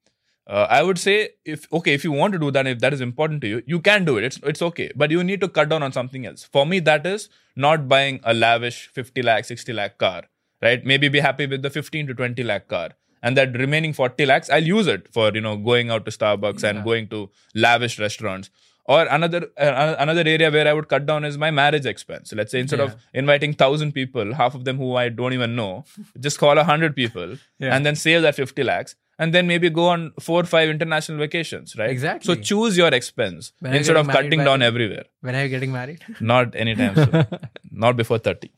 Uh, 0.46 0.66
i 0.68 0.82
would 0.82 0.98
say 0.98 1.30
if 1.44 1.66
okay 1.72 1.94
if 1.94 2.04
you 2.04 2.12
want 2.12 2.34
to 2.34 2.38
do 2.38 2.50
that 2.50 2.66
if 2.66 2.78
that 2.80 2.92
is 2.92 3.00
important 3.00 3.40
to 3.40 3.48
you 3.48 3.62
you 3.66 3.80
can 3.80 4.04
do 4.04 4.18
it. 4.18 4.24
It's, 4.24 4.38
it's 4.42 4.60
okay. 4.62 4.90
But 4.94 5.10
you 5.10 5.24
need 5.24 5.40
to 5.40 5.48
cut 5.48 5.70
down 5.70 5.82
on 5.82 5.92
something 5.92 6.26
else. 6.26 6.44
For 6.44 6.66
me 6.66 6.80
that 6.80 7.06
is 7.06 7.30
not 7.56 7.88
buying 7.88 8.20
a 8.24 8.34
lavish 8.34 8.88
50 8.88 9.22
lakh 9.22 9.46
60 9.46 9.72
lakh 9.72 9.96
car 9.96 10.24
right? 10.62 10.84
Maybe 10.84 11.08
be 11.08 11.20
happy 11.20 11.46
with 11.46 11.62
the 11.62 11.70
15 11.70 12.06
to 12.08 12.14
20 12.14 12.42
lakh 12.42 12.68
car 12.68 12.90
and 13.22 13.38
that 13.38 13.56
remaining 13.56 13.94
40 13.98 14.26
lakhs 14.26 14.50
i'll 14.50 14.70
use 14.70 14.86
it 14.94 15.08
for 15.16 15.30
you 15.34 15.40
know 15.40 15.56
going 15.56 15.90
out 15.90 16.04
to 16.04 16.12
starbucks 16.16 16.62
and 16.70 16.84
going 16.84 17.08
to 17.14 17.20
lavish 17.54 17.98
restaurants 17.98 18.50
or 18.86 19.02
another 19.16 19.40
uh, 19.56 19.94
another 19.98 20.24
area 20.32 20.50
where 20.56 20.66
i 20.68 20.72
would 20.78 20.88
cut 20.88 21.06
down 21.10 21.24
is 21.24 21.38
my 21.44 21.50
marriage 21.50 21.86
expense 21.92 22.32
let's 22.40 22.52
say 22.52 22.60
instead 22.64 22.80
of 22.80 22.96
inviting 23.22 23.50
1000 23.52 23.92
people 23.92 24.34
half 24.40 24.54
of 24.54 24.64
them 24.66 24.76
who 24.82 24.94
i 25.04 25.08
don't 25.08 25.32
even 25.32 25.56
know 25.60 25.84
just 26.28 26.38
call 26.38 26.56
100 26.56 26.94
people 27.00 27.36
Yeah. 27.58 27.74
and 27.76 27.86
then 27.86 27.96
save 27.96 28.22
that 28.22 28.34
50 28.34 28.62
lakhs 28.70 28.96
and 29.24 29.32
then 29.34 29.46
maybe 29.46 29.70
go 29.70 29.86
on 29.88 30.04
four 30.26 30.38
or 30.42 30.46
five 30.52 30.68
international 30.68 31.18
vacations 31.18 31.76
right 31.80 31.90
Exactly. 31.90 32.26
so 32.34 32.40
choose 32.50 32.76
your 32.76 32.88
expense 33.00 33.52
When 33.60 33.74
instead 33.80 33.96
of 33.96 34.08
cutting 34.08 34.40
down 34.48 34.58
then? 34.60 34.68
everywhere 34.70 35.04
When 35.20 35.34
are 35.36 35.42
you 35.44 35.48
getting 35.56 35.72
married? 35.72 36.00
not 36.32 36.56
anytime 36.64 36.94
soon 36.96 37.26
not 37.84 37.96
before 37.96 38.18
30 38.18 38.50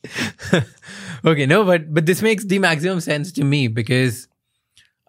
okay, 1.25 1.47
no, 1.47 1.65
but 1.65 1.93
but 1.93 2.07
this 2.07 2.23
makes 2.23 2.45
the 2.45 2.59
maximum 2.59 3.01
sense 3.01 3.33
to 3.33 3.45
me 3.45 3.69
because 3.69 4.29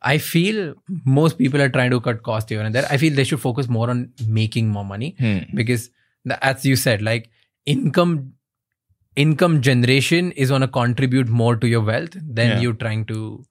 I 0.01 0.17
feel 0.19 0.75
most 1.05 1.37
people 1.37 1.61
are 1.61 1.69
trying 1.69 1.91
to 1.91 1.99
cut 1.99 2.21
cost 2.23 2.49
here 2.49 2.61
and 2.61 2.73
there. 2.75 2.85
I 2.89 2.97
feel 2.97 3.13
they 3.15 3.23
should 3.23 3.39
focus 3.41 3.67
more 3.67 3.89
on 3.89 4.11
making 4.27 4.69
more 4.69 4.85
money 4.85 5.15
Hmm. 5.19 5.39
because, 5.55 5.89
the- 6.25 6.43
as 6.45 6.65
you 6.65 6.75
said, 6.75 7.01
like 7.01 7.29
income 7.65 8.33
income 9.15 9.61
generation 9.61 10.31
is 10.33 10.49
going 10.49 10.61
to 10.61 10.67
contribute 10.67 11.27
more 11.27 11.55
to 11.55 11.67
your 11.67 11.81
wealth 11.81 12.15
than 12.39 12.49
Yeah. 12.51 12.59
you 12.65 12.73
trying 12.73 13.05
to 13.05 13.45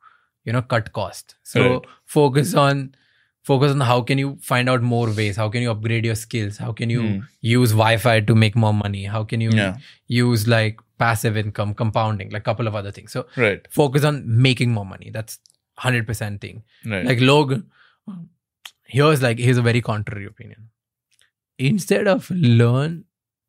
you 0.45 0.53
know 0.53 0.63
cut 0.63 0.93
cost 0.93 1.35
so 1.43 1.63
Right. 1.69 1.87
focus 2.05 2.55
on 2.55 2.95
focus 3.43 3.73
on 3.73 3.81
how 3.81 4.01
can 4.11 4.19
you 4.23 4.37
find 4.51 4.69
out 4.69 4.83
more 4.91 5.09
ways 5.17 5.37
how 5.37 5.49
can 5.49 5.63
you 5.63 5.73
upgrade 5.73 6.05
your 6.05 6.15
skills 6.21 6.59
how 6.67 6.71
can 6.81 6.89
you 6.91 7.03
Hmm. 7.03 7.19
use 7.41 7.73
wi-fi 7.81 8.21
to 8.31 8.37
make 8.45 8.55
more 8.67 8.73
money 8.85 9.05
how 9.17 9.25
can 9.25 9.41
you 9.41 9.51
Yeah. 9.51 9.77
use 10.21 10.47
like 10.55 10.79
passive 11.05 11.37
income 11.37 11.75
compounding 11.75 12.31
like 12.31 12.43
a 12.43 12.49
couple 12.53 12.69
of 12.73 12.77
other 12.83 12.93
things 13.01 13.11
so 13.19 13.27
Right. 13.37 13.67
focus 13.81 14.05
on 14.05 14.23
making 14.49 14.73
more 14.79 14.87
money 14.95 15.11
that's 15.19 15.39
100% 15.79 16.41
thing. 16.41 16.63
Right. 16.85 17.05
like 17.05 17.21
log 17.21 17.63
here's 18.85 19.23
like 19.23 19.39
here's 19.39 19.57
a 19.59 19.63
very 19.63 19.81
contrary 19.81 20.27
opinion. 20.27 20.69
Instead 21.59 22.07
of 22.07 22.31
learn 22.31 23.05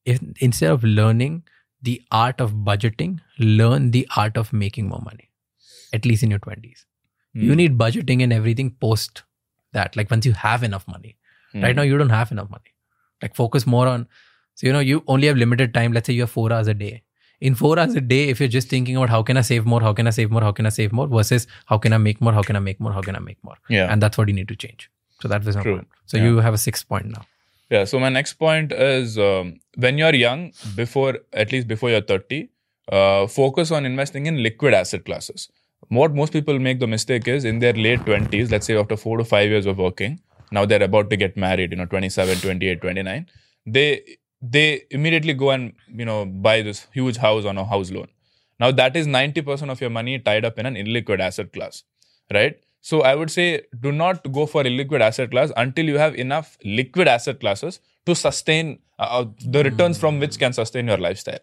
if, 0.06 0.20
instead 0.40 0.72
of 0.72 0.84
learning 0.84 1.44
the 1.82 2.02
art 2.12 2.40
of 2.42 2.54
budgeting 2.68 3.20
learn 3.40 3.92
the 3.92 4.08
art 4.16 4.38
of 4.38 4.52
making 4.52 4.88
more 4.88 5.02
money 5.06 5.30
at 5.94 6.06
least 6.06 6.24
in 6.24 6.32
your 6.32 6.40
20s 6.40 6.86
you 7.34 7.52
Hmm. 7.52 7.58
need 7.58 7.78
budgeting 7.78 8.24
and 8.24 8.34
everything 8.34 8.72
post 8.86 9.22
that 9.74 9.96
like 9.96 10.10
once 10.10 10.26
you 10.26 10.34
have 10.34 10.64
enough 10.64 10.88
money. 10.88 11.18
Hmm. 11.52 11.62
right 11.64 11.76
now 11.76 11.84
you 11.84 11.98
don't 11.98 12.10
have 12.10 12.32
enough 12.32 12.50
money. 12.50 12.74
Like 13.22 13.36
focus 13.36 13.68
more 13.68 13.88
on 13.88 14.08
so 14.56 14.66
you 14.68 14.74
know 14.74 14.80
you 14.80 15.04
only 15.08 15.28
have 15.28 15.38
limited 15.38 15.74
time. 15.74 15.94
Let's 15.94 16.08
say 16.08 16.14
you 16.14 16.22
have 16.22 16.32
4 16.32 16.52
hours 16.54 16.68
a 16.68 16.74
day 16.74 17.04
in 17.40 17.56
4 17.56 17.78
hours 17.80 17.96
a 17.96 18.02
day 18.02 18.30
if 18.30 18.40
you're 18.40 18.50
just 18.58 18.70
thinking 18.70 18.96
about 18.98 19.10
how 19.10 19.22
can 19.24 19.38
i 19.38 19.42
save 19.42 19.66
more 19.66 19.82
how 19.82 19.94
can 19.94 20.08
i 20.08 20.10
save 20.10 20.32
more 20.32 20.42
how 20.42 20.52
can 20.52 20.66
i 20.66 20.70
save 20.70 20.92
more 21.00 21.08
versus 21.08 21.48
how 21.72 21.78
can 21.78 21.94
i 21.94 21.98
make 21.98 22.20
more 22.28 22.34
how 22.34 22.42
can 22.42 22.56
i 22.56 22.60
make 22.60 22.80
more 22.80 22.92
how 22.94 23.02
can 23.02 23.16
i 23.16 23.20
make 23.20 23.38
more 23.44 23.58
Yeah. 23.70 23.92
and 23.92 24.02
that's 24.02 24.18
what 24.18 24.28
you 24.28 24.34
need 24.34 24.48
to 24.54 24.56
change 24.56 24.90
so 25.22 25.28
that 25.28 25.44
was 25.50 25.56
my 25.56 25.64
True. 25.64 25.76
point 25.76 25.88
so 26.06 26.18
Yeah. 26.18 26.24
you 26.30 26.38
have 26.48 26.54
a 26.54 26.64
sixth 26.68 26.88
point 26.94 27.06
now 27.18 27.26
Yeah. 27.76 27.86
So 27.92 28.00
my 28.02 28.10
next 28.16 28.34
point 28.42 28.72
is 28.84 29.16
um, 29.24 29.48
when 29.86 29.98
you're 30.02 30.16
young, 30.18 30.44
before 30.76 31.10
at 31.42 31.52
least 31.56 31.66
before 31.72 31.90
you're 31.94 32.06
30, 32.12 32.38
uh, 32.98 33.28
focus 33.34 33.72
on 33.80 33.88
investing 33.90 34.30
in 34.32 34.38
liquid 34.46 34.74
asset 34.78 35.04
classes. 35.10 35.44
What 35.98 36.14
most 36.20 36.32
people 36.38 36.60
make 36.68 36.80
the 36.84 36.88
mistake 36.94 37.28
is 37.34 37.44
in 37.52 37.60
their 37.64 37.74
late 37.88 38.06
20s, 38.06 38.54
let's 38.54 38.70
say 38.72 38.78
after 38.84 38.98
four 39.02 39.18
to 39.24 39.26
five 39.34 39.50
years 39.56 39.66
of 39.74 39.84
working, 39.88 40.16
now 40.60 40.64
they're 40.70 40.86
about 40.88 41.10
to 41.16 41.18
get 41.26 41.36
married, 41.46 41.76
you 41.76 41.82
know, 41.82 41.90
27, 41.98 42.40
28, 42.46 42.80
29. 42.86 43.28
They 43.80 43.90
they 44.42 44.84
immediately 44.92 45.34
go 45.34 45.52
and 45.52 45.74
you 45.88 46.06
know 46.06 46.26
buy 46.26 46.62
this 46.62 46.88
huge 46.94 47.18
house 47.18 47.46
on 47.46 47.58
a 47.58 47.66
house 47.66 47.92
loan. 47.92 48.08
Now 48.60 48.72
that 48.72 48.96
is 48.96 49.08
90% 49.08 49.70
of 49.72 49.82
your 49.82 49.90
money 49.90 50.18
tied 50.20 50.46
up 50.46 50.58
in 50.60 50.66
an 50.66 50.76
illiquid 50.76 51.20
asset 51.20 51.54
class, 51.54 51.84
right? 52.34 52.58
So 52.82 53.02
I 53.02 53.16
would 53.16 53.30
say 53.32 53.62
do 53.80 53.92
not 53.92 54.32
go 54.32 54.46
for 54.46 54.64
illiquid 54.64 55.02
asset 55.02 55.32
class 55.32 55.52
until 55.58 55.86
you 55.86 55.98
have 55.98 56.16
enough 56.16 56.58
liquid 56.64 57.08
asset 57.08 57.40
classes 57.40 57.80
to 58.06 58.16
sustain 58.16 58.80
uh, 59.00 59.04
uh, 59.04 59.26
the 59.46 59.64
returns 59.64 59.98
from 59.98 60.20
which 60.20 60.40
can 60.40 60.54
sustain 60.54 60.88
your 60.88 60.98
lifestyle. 60.98 61.40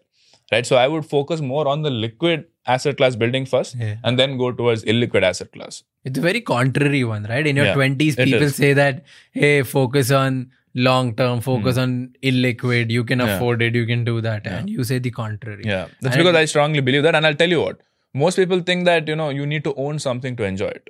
Right. 0.51 0.65
So 0.65 0.75
I 0.75 0.87
would 0.87 1.05
focus 1.05 1.41
more 1.41 1.67
on 1.67 1.81
the 1.81 1.89
liquid 1.89 2.45
asset 2.67 2.97
class 2.97 3.15
building 3.15 3.45
first 3.45 3.75
Yeah. 3.75 3.95
and 4.03 4.19
then 4.19 4.37
go 4.37 4.51
towards 4.51 4.83
illiquid 4.83 5.23
asset 5.23 5.51
class. 5.51 5.83
it's 6.03 6.19
a 6.19 6.21
very 6.21 6.41
contrary 6.41 7.03
one 7.03 7.23
right 7.29 7.47
in 7.47 7.55
your 7.55 7.65
Yeah, 7.67 7.75
20s 7.75 8.15
people 8.23 8.49
say 8.49 8.73
that 8.73 9.03
hey 9.31 9.63
focus 9.63 10.11
on 10.11 10.51
long 10.75 11.15
term 11.15 11.39
focus 11.41 11.77
on 11.77 11.91
illiquid 12.21 12.89
you 12.91 13.03
can 13.03 13.19
Hmm. 13.19 13.27
Yeah. 13.27 13.35
afford 13.35 13.61
it 13.61 13.75
you 13.75 13.85
can 13.85 14.03
do 14.03 14.19
that 14.21 14.45
and 14.47 14.69
you 14.69 14.83
say 14.83 14.99
the 14.99 15.11
contrary 15.11 15.63
Yeah. 15.65 15.87
That's 16.01 16.15
And- 16.15 16.23
because 16.23 16.35
I 16.35 16.45
strongly 16.45 16.81
believe 16.81 17.03
that. 17.03 17.15
And 17.15 17.25
I'll 17.25 17.35
tell 17.43 17.49
you 17.49 17.61
what. 17.61 17.79
Most 18.13 18.35
people 18.37 18.59
think 18.61 18.85
that, 18.85 19.07
you 19.07 19.15
know, 19.15 19.29
you 19.29 19.45
need 19.45 19.63
to 19.65 19.73
own 19.75 19.99
something 19.99 20.35
to 20.37 20.43
enjoy 20.43 20.67
it. 20.67 20.89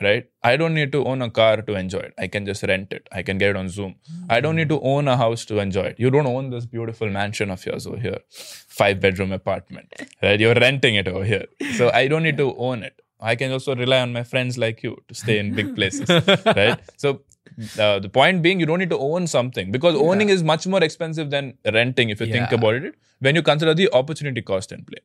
Right? 0.00 0.26
I 0.44 0.56
don't 0.56 0.74
need 0.74 0.92
to 0.92 1.04
own 1.04 1.22
a 1.22 1.28
car 1.28 1.60
to 1.60 1.74
enjoy 1.74 1.98
it. 1.98 2.14
I 2.16 2.28
can 2.28 2.46
just 2.46 2.62
rent 2.62 2.92
it. 2.92 3.08
I 3.10 3.22
can 3.22 3.36
get 3.36 3.50
it 3.50 3.56
on 3.56 3.68
Zoom. 3.68 3.96
I 4.30 4.40
don't 4.40 4.54
need 4.54 4.68
to 4.68 4.80
own 4.80 5.08
a 5.08 5.16
house 5.16 5.44
to 5.46 5.58
enjoy 5.58 5.86
it. 5.92 5.96
You 5.98 6.10
don't 6.10 6.26
own 6.26 6.50
this 6.50 6.66
beautiful 6.66 7.08
mansion 7.10 7.50
of 7.50 7.66
yours 7.66 7.86
over 7.86 7.96
here. 7.98 8.18
Five 8.30 9.00
bedroom 9.00 9.32
apartment. 9.32 9.92
Right? 10.22 10.38
You're 10.38 10.54
renting 10.54 10.94
it 10.94 11.08
over 11.08 11.24
here. 11.24 11.46
So 11.80 11.90
I 11.90 12.06
don't 12.06 12.22
need 12.22 12.36
to 12.36 12.54
own 12.56 12.84
it. 12.84 13.00
I 13.20 13.34
can 13.34 13.50
also 13.50 13.74
rely 13.74 14.00
on 14.00 14.12
my 14.12 14.22
friends 14.22 14.56
like 14.56 14.84
you 14.84 15.02
to 15.08 15.14
stay 15.14 15.38
in 15.40 15.52
big 15.54 15.74
places. 15.74 16.08
right? 16.46 16.78
So 16.96 17.22
uh, 17.78 17.98
the 17.98 18.08
point 18.08 18.42
being, 18.42 18.60
you 18.60 18.66
don't 18.66 18.78
need 18.78 18.90
to 18.90 18.98
own 18.98 19.26
something 19.26 19.70
because 19.70 19.94
owning 19.94 20.28
is 20.28 20.42
much 20.42 20.66
more 20.66 20.82
expensive 20.82 21.30
than 21.30 21.54
renting 21.72 22.10
if 22.10 22.20
you 22.20 22.26
think 22.26 22.52
about 22.52 22.74
it 22.74 22.94
when 23.20 23.34
you 23.34 23.42
consider 23.42 23.74
the 23.74 23.90
opportunity 23.92 24.42
cost 24.42 24.72
in 24.72 24.84
play 24.84 25.00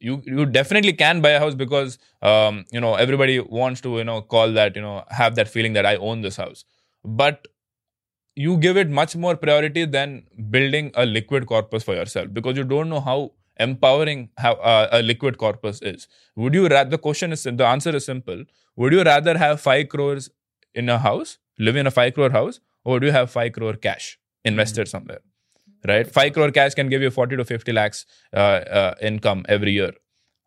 you 0.00 0.22
you 0.26 0.46
definitely 0.46 0.92
can 0.92 1.20
buy 1.20 1.30
a 1.30 1.38
house 1.38 1.54
because 1.54 1.98
um, 2.22 2.64
you 2.72 2.80
know 2.80 2.94
everybody 2.94 3.40
wants 3.40 3.80
to 3.80 3.98
you 3.98 4.04
know 4.04 4.20
call 4.22 4.52
that 4.52 4.76
you 4.76 4.82
know 4.82 5.04
have 5.10 5.34
that 5.36 5.48
feeling 5.48 5.72
that 5.74 5.86
I 5.86 5.96
own 5.96 6.20
this 6.20 6.36
house, 6.36 6.64
but 7.04 7.46
you 8.34 8.56
give 8.58 8.76
it 8.76 8.90
much 8.90 9.16
more 9.16 9.36
priority 9.36 9.84
than 9.86 10.24
building 10.50 10.90
a 10.94 11.06
liquid 11.06 11.46
corpus 11.46 11.82
for 11.82 11.94
yourself 11.94 12.32
because 12.32 12.56
you 12.56 12.64
don't 12.64 12.90
know 12.90 13.00
how 13.00 13.32
empowering 13.58 14.28
how 14.36 14.52
uh, 14.54 14.88
a 14.92 15.02
liquid 15.02 15.38
corpus 15.38 15.80
is. 15.80 16.08
Would 16.36 16.54
you 16.54 16.68
rather? 16.68 16.90
The 16.90 16.98
question 16.98 17.32
is 17.32 17.44
the 17.44 17.66
answer 17.66 17.96
is 17.96 18.04
simple. 18.04 18.44
Would 18.76 18.92
you 18.92 19.02
rather 19.02 19.38
have 19.38 19.60
five 19.60 19.88
crores 19.88 20.30
in 20.74 20.88
a 20.90 20.98
house, 20.98 21.38
live 21.58 21.76
in 21.76 21.86
a 21.86 21.90
five 21.90 22.14
crore 22.14 22.30
house, 22.30 22.60
or 22.84 23.00
do 23.00 23.06
you 23.06 23.12
have 23.12 23.30
five 23.30 23.52
crore 23.52 23.74
cash 23.74 24.18
invested 24.44 24.88
somewhere? 24.88 25.20
Right, 25.86 26.10
five 26.10 26.32
crore 26.32 26.50
cash 26.50 26.74
can 26.74 26.88
give 26.88 27.02
you 27.02 27.10
forty 27.10 27.36
to 27.36 27.44
fifty 27.44 27.72
lakhs 27.72 28.06
uh, 28.32 28.38
uh, 28.80 28.94
income 29.00 29.44
every 29.48 29.72
year. 29.72 29.92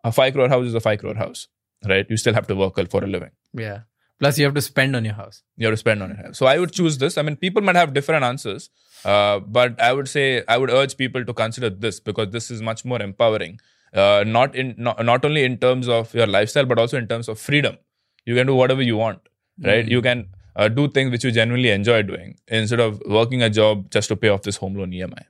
A 0.04 0.12
five 0.12 0.34
crore 0.34 0.50
house 0.50 0.66
is 0.66 0.74
a 0.74 0.80
five 0.80 1.00
crore 1.00 1.16
house, 1.16 1.48
right? 1.88 2.06
You 2.10 2.18
still 2.18 2.34
have 2.34 2.48
to 2.48 2.56
work 2.56 2.76
for 2.90 3.04
a 3.04 3.08
living. 3.08 3.32
yeah 3.54 3.80
plus 4.20 4.38
you 4.38 4.46
have 4.46 4.54
to 4.56 4.62
spend 4.62 4.96
on 4.98 5.06
your 5.06 5.14
house 5.14 5.44
You 5.56 5.68
have 5.68 5.74
to 5.74 5.78
spend 5.78 6.04
on 6.04 6.12
it. 6.12 6.36
So 6.36 6.46
I 6.46 6.60
would 6.60 6.74
choose 6.74 6.98
this. 6.98 7.18
I 7.18 7.22
mean, 7.22 7.36
people 7.38 7.62
might 7.68 7.78
have 7.78 7.94
different 7.94 8.26
answers, 8.30 8.70
uh, 9.06 9.40
but 9.58 9.80
I 9.82 9.94
would 9.94 10.10
say 10.14 10.44
I 10.48 10.58
would 10.58 10.70
urge 10.80 10.96
people 10.98 11.24
to 11.30 11.34
consider 11.34 11.70
this 11.70 12.00
because 12.10 12.30
this 12.32 12.52
is 12.52 12.62
much 12.62 12.84
more 12.84 13.02
empowering. 13.02 13.60
Uh, 13.94 14.24
not 14.28 14.56
in 14.56 14.76
not, 14.78 15.04
not 15.12 15.24
only 15.30 15.44
in 15.46 15.58
terms 15.58 15.88
of 16.00 16.14
your 16.14 16.28
lifestyle, 16.28 16.66
but 16.66 16.78
also 16.78 16.98
in 16.98 17.08
terms 17.08 17.30
of 17.30 17.40
freedom. 17.40 17.78
You 18.26 18.36
can 18.36 18.46
do 18.52 18.56
whatever 18.56 18.82
you 18.90 18.98
want, 18.98 19.22
right? 19.64 19.88
You 19.88 20.02
can 20.02 20.28
uh, 20.60 20.68
do 20.82 20.84
things 21.00 21.12
which 21.16 21.26
you 21.28 21.32
genuinely 21.40 21.72
enjoy 21.80 21.98
doing 22.12 22.30
instead 22.60 22.82
of 22.90 23.02
working 23.18 23.44
a 23.48 23.50
job 23.62 23.90
just 23.98 24.14
to 24.14 24.16
pay 24.26 24.30
off 24.36 24.46
this 24.52 24.58
home 24.66 24.78
loan 24.84 24.92
EMI. 25.00 25.26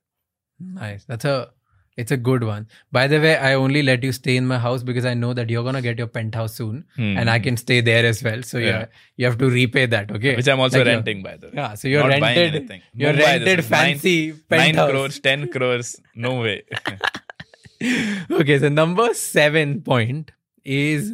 nice 0.83 1.03
that's 1.09 1.25
a 1.31 1.37
it's 2.01 2.13
a 2.15 2.17
good 2.27 2.43
one 2.47 2.65
by 2.97 3.01
the 3.11 3.17
way 3.25 3.31
i 3.47 3.49
only 3.61 3.81
let 3.89 4.03
you 4.07 4.11
stay 4.17 4.33
in 4.41 4.45
my 4.51 4.57
house 4.65 4.83
because 4.89 5.07
i 5.11 5.13
know 5.21 5.29
that 5.39 5.49
you're 5.53 5.63
gonna 5.67 5.81
get 5.85 5.97
your 6.01 6.07
penthouse 6.17 6.53
soon 6.59 6.77
Hmm. 6.99 7.09
and 7.21 7.31
i 7.33 7.37
can 7.47 7.57
stay 7.63 7.77
there 7.89 8.03
as 8.11 8.21
well 8.27 8.43
so 8.49 8.61
yeah, 8.65 8.85
you 9.17 9.25
have 9.29 9.37
to 9.41 9.49
repay 9.55 9.85
that 9.93 10.13
okay 10.19 10.33
Which 10.39 10.49
I'm 10.53 10.61
also 10.65 10.79
Like 10.83 10.87
renting, 10.91 11.23
by 11.27 11.33
the 11.41 11.47
way. 11.47 11.53
yeah 11.61 11.73
so 11.81 11.87
you're 11.93 12.03
Not 12.11 12.21
buying 12.25 12.37
rented 12.39 12.55
anything. 12.61 12.81
you're 13.03 13.13
Mumbai, 13.13 13.25
rented 13.31 13.57
nine- 13.57 13.69
fancy 13.73 14.15
Nine 14.31 14.39
penthouse 14.55 14.91
crores, 14.91 15.19
ten 15.29 15.47
crores, 15.57 15.89
no 16.27 16.33
way. 16.45 16.57
okay 18.41 18.59
so 18.59 18.69
number 18.69 19.07
seven 19.13 19.81
point 19.81 20.31
is 20.65 21.13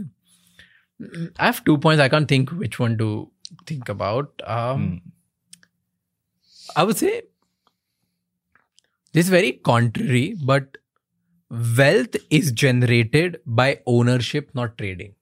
i 1.39 1.45
have 1.45 1.63
two 1.63 1.77
points 1.77 2.01
i 2.01 2.09
can't 2.09 2.27
think 2.27 2.49
which 2.51 2.79
one 2.79 2.97
to 2.97 3.09
think 3.65 3.89
about 3.89 4.41
um 4.45 4.83
Hmm. 4.85 4.97
i 6.75 6.83
would 6.83 6.97
say 6.97 7.13
this 9.13 9.25
is 9.25 9.29
very 9.29 9.51
contrary 9.69 10.35
but 10.51 10.77
wealth 11.79 12.15
is 12.39 12.51
generated 12.63 13.39
by 13.45 13.67
ownership 13.85 14.49
not 14.53 14.77
trading 14.77 15.13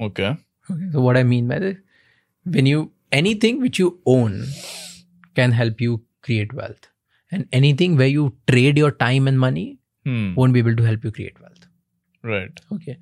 okay. 0.00 0.36
Okay, 0.70 0.90
so 0.92 1.00
what 1.00 1.16
I 1.16 1.22
mean 1.22 1.46
by 1.46 1.58
this, 1.58 1.76
when 2.44 2.66
you 2.66 2.92
anything 3.12 3.60
which 3.60 3.78
you 3.78 4.00
own 4.06 4.46
can 5.34 5.52
help 5.52 5.80
you 5.80 6.02
create 6.22 6.52
wealth, 6.54 6.88
and 7.30 7.46
anything 7.52 7.96
where 7.96 8.06
you 8.08 8.34
trade 8.50 8.78
your 8.78 8.90
time 8.90 9.28
and 9.28 9.38
money 9.38 9.78
Hmm. 10.04 10.34
won't 10.36 10.52
be 10.54 10.58
able 10.60 10.74
to 10.76 10.82
help 10.82 11.04
you 11.04 11.10
create 11.10 11.38
wealth. 11.40 11.66
Right. 12.22 12.60
Okay, 12.72 12.96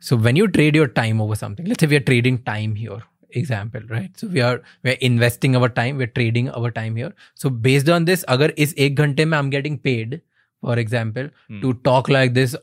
so 0.00 0.16
when 0.16 0.36
you 0.36 0.46
trade 0.48 0.74
your 0.74 0.88
time 0.88 1.20
over 1.20 1.34
something, 1.34 1.66
let's 1.66 1.80
say 1.80 1.86
we 1.86 1.96
are 1.96 2.06
trading 2.12 2.38
time 2.48 2.74
here, 2.74 2.98
example, 3.30 3.80
right? 3.88 4.10
So 4.22 4.26
we 4.28 4.40
are 4.40 4.60
we 4.82 4.90
are 4.90 4.98
investing 5.10 5.56
our 5.56 5.68
time, 5.68 5.96
we're 6.02 6.12
trading 6.18 6.50
our 6.50 6.70
time 6.70 6.96
here. 6.96 7.12
So 7.34 7.50
based 7.68 7.88
on 7.88 8.04
this, 8.10 8.24
अगर 8.36 8.54
इस 8.66 8.74
एक 8.88 8.96
घंटे 9.06 9.24
में 9.24 9.38
I'm 9.38 9.50
getting 9.56 9.78
paid, 9.88 10.20
for 10.66 10.78
example, 10.84 11.30
Hmm. 11.48 11.60
to 11.64 11.72
talk 11.88 12.08
like 12.16 12.34
this, 12.40 12.56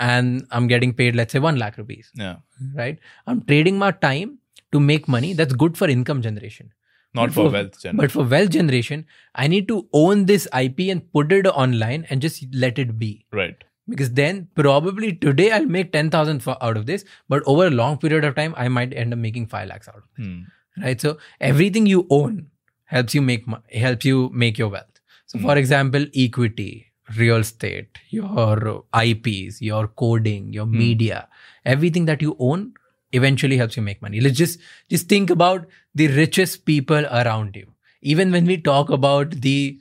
and 0.00 0.46
I'm 0.56 0.66
getting 0.72 0.94
paid, 1.02 1.14
let's 1.20 1.32
say 1.32 1.44
one 1.48 1.58
lakh 1.64 1.76
rupees 1.82 2.10
Yeah. 2.22 2.36
right? 2.80 2.98
I'm 3.26 3.42
trading 3.52 3.78
my 3.84 3.90
time 4.06 4.32
to 4.72 4.80
make 4.88 5.06
money. 5.18 5.32
That's 5.42 5.54
good 5.64 5.78
for 5.82 5.88
income 5.98 6.20
generation. 6.26 6.72
Not 7.14 7.28
But 7.28 7.34
for, 7.36 7.44
for- 7.44 7.52
wealth 7.52 7.76
generation. 7.82 7.96
But 8.02 8.12
for 8.16 8.24
wealth 8.34 8.50
generation, 8.56 9.04
I 9.34 9.46
need 9.52 9.68
to 9.68 9.78
own 10.00 10.24
this 10.30 10.46
IP 10.62 10.88
and 10.94 11.04
put 11.18 11.32
it 11.36 11.46
online 11.64 12.04
and 12.10 12.20
just 12.28 12.44
let 12.66 12.78
it 12.86 12.98
be. 13.04 13.10
right. 13.42 13.64
Because 13.89 14.11
then 14.13 14.47
probably 14.55 15.13
today 15.13 15.51
I'll 15.51 15.65
make 15.65 15.91
10,000 15.91 16.41
for- 16.43 16.57
out 16.63 16.77
of 16.77 16.85
this, 16.85 17.03
but 17.27 17.43
over 17.45 17.67
a 17.67 17.71
long 17.71 17.97
period 17.97 18.23
of 18.23 18.35
time, 18.35 18.53
I 18.57 18.67
might 18.67 18.93
end 18.93 19.13
up 19.13 19.19
making 19.19 19.47
5 19.47 19.67
lakhs 19.67 19.87
out 19.87 19.95
of 19.97 20.03
it. 20.17 20.23
Hmm. 20.23 20.39
Right. 20.83 21.01
So 21.01 21.17
everything 21.39 21.85
you 21.85 22.07
own 22.09 22.47
helps 22.85 23.13
you 23.13 23.21
make, 23.21 23.45
helps 23.73 24.05
you 24.05 24.29
make 24.33 24.57
your 24.57 24.69
wealth. 24.69 24.99
So 25.25 25.39
for 25.39 25.57
example, 25.57 26.05
equity, 26.15 26.91
real 27.17 27.37
estate, 27.37 27.97
your 28.09 28.83
IPs, 28.93 29.61
your 29.61 29.87
coding, 29.87 30.53
your 30.53 30.65
media, 30.65 31.27
everything 31.65 32.05
that 32.05 32.21
you 32.21 32.35
own 32.39 32.73
eventually 33.13 33.57
helps 33.57 33.75
you 33.75 33.83
make 33.83 34.01
money. 34.01 34.21
Let's 34.21 34.37
just 34.37 34.59
just 34.89 35.09
think 35.09 35.29
about 35.29 35.67
the 35.93 36.07
richest 36.09 36.65
people 36.65 37.05
around 37.05 37.55
you. 37.55 37.67
Even 38.01 38.31
when 38.31 38.45
we 38.45 38.57
talk 38.57 38.89
about 38.89 39.31
the 39.31 39.77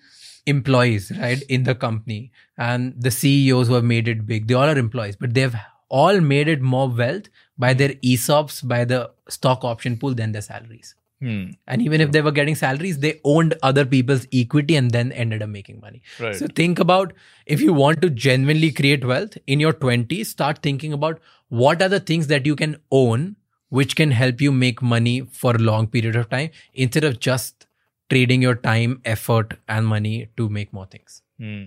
employees, 0.46 1.12
right, 1.18 1.42
in 1.48 1.64
the 1.64 1.74
company, 1.74 2.32
and 2.56 2.94
the 2.98 3.10
CEOs 3.10 3.68
who 3.68 3.74
have 3.74 3.84
made 3.84 4.08
it 4.08 4.26
big, 4.26 4.46
they 4.46 4.54
all 4.54 4.68
are 4.68 4.78
employees, 4.78 5.16
but 5.16 5.34
they've 5.34 5.54
all 5.88 6.20
made 6.20 6.48
it 6.48 6.60
more 6.60 6.88
wealth 6.88 7.28
by 7.58 7.74
their 7.74 7.90
ESOPs, 7.90 8.66
by 8.66 8.84
the 8.84 9.10
stock 9.28 9.64
option 9.64 9.96
pool 9.96 10.14
than 10.14 10.32
their 10.32 10.42
salaries. 10.42 10.94
Hmm. 11.20 11.50
And 11.66 11.82
even 11.82 12.00
if 12.00 12.12
they 12.12 12.22
were 12.22 12.32
getting 12.32 12.54
salaries, 12.54 12.98
they 12.98 13.20
owned 13.24 13.54
other 13.62 13.84
people's 13.84 14.26
equity 14.32 14.76
and 14.76 14.90
then 14.90 15.12
ended 15.12 15.42
up 15.42 15.50
making 15.50 15.80
money. 15.80 16.02
Right. 16.18 16.34
So 16.34 16.46
think 16.46 16.78
about 16.78 17.12
if 17.44 17.60
you 17.60 17.74
want 17.74 18.00
to 18.02 18.08
genuinely 18.08 18.70
create 18.70 19.04
wealth 19.04 19.36
in 19.46 19.60
your 19.60 19.74
20s, 19.74 20.26
start 20.26 20.62
thinking 20.62 20.94
about 20.94 21.20
what 21.48 21.82
are 21.82 21.90
the 21.90 22.00
things 22.00 22.28
that 22.28 22.46
you 22.46 22.56
can 22.56 22.78
own 22.90 23.36
which 23.68 23.96
can 23.96 24.10
help 24.10 24.40
you 24.40 24.50
make 24.50 24.82
money 24.82 25.20
for 25.20 25.54
a 25.54 25.58
long 25.58 25.86
period 25.86 26.16
of 26.16 26.28
time 26.28 26.50
instead 26.74 27.04
of 27.04 27.20
just 27.20 27.66
trading 28.10 28.42
your 28.42 28.54
time, 28.54 29.00
effort, 29.04 29.54
and 29.68 29.86
money 29.86 30.28
to 30.36 30.48
make 30.48 30.72
more 30.72 30.86
things. 30.86 31.22
Hmm. 31.38 31.64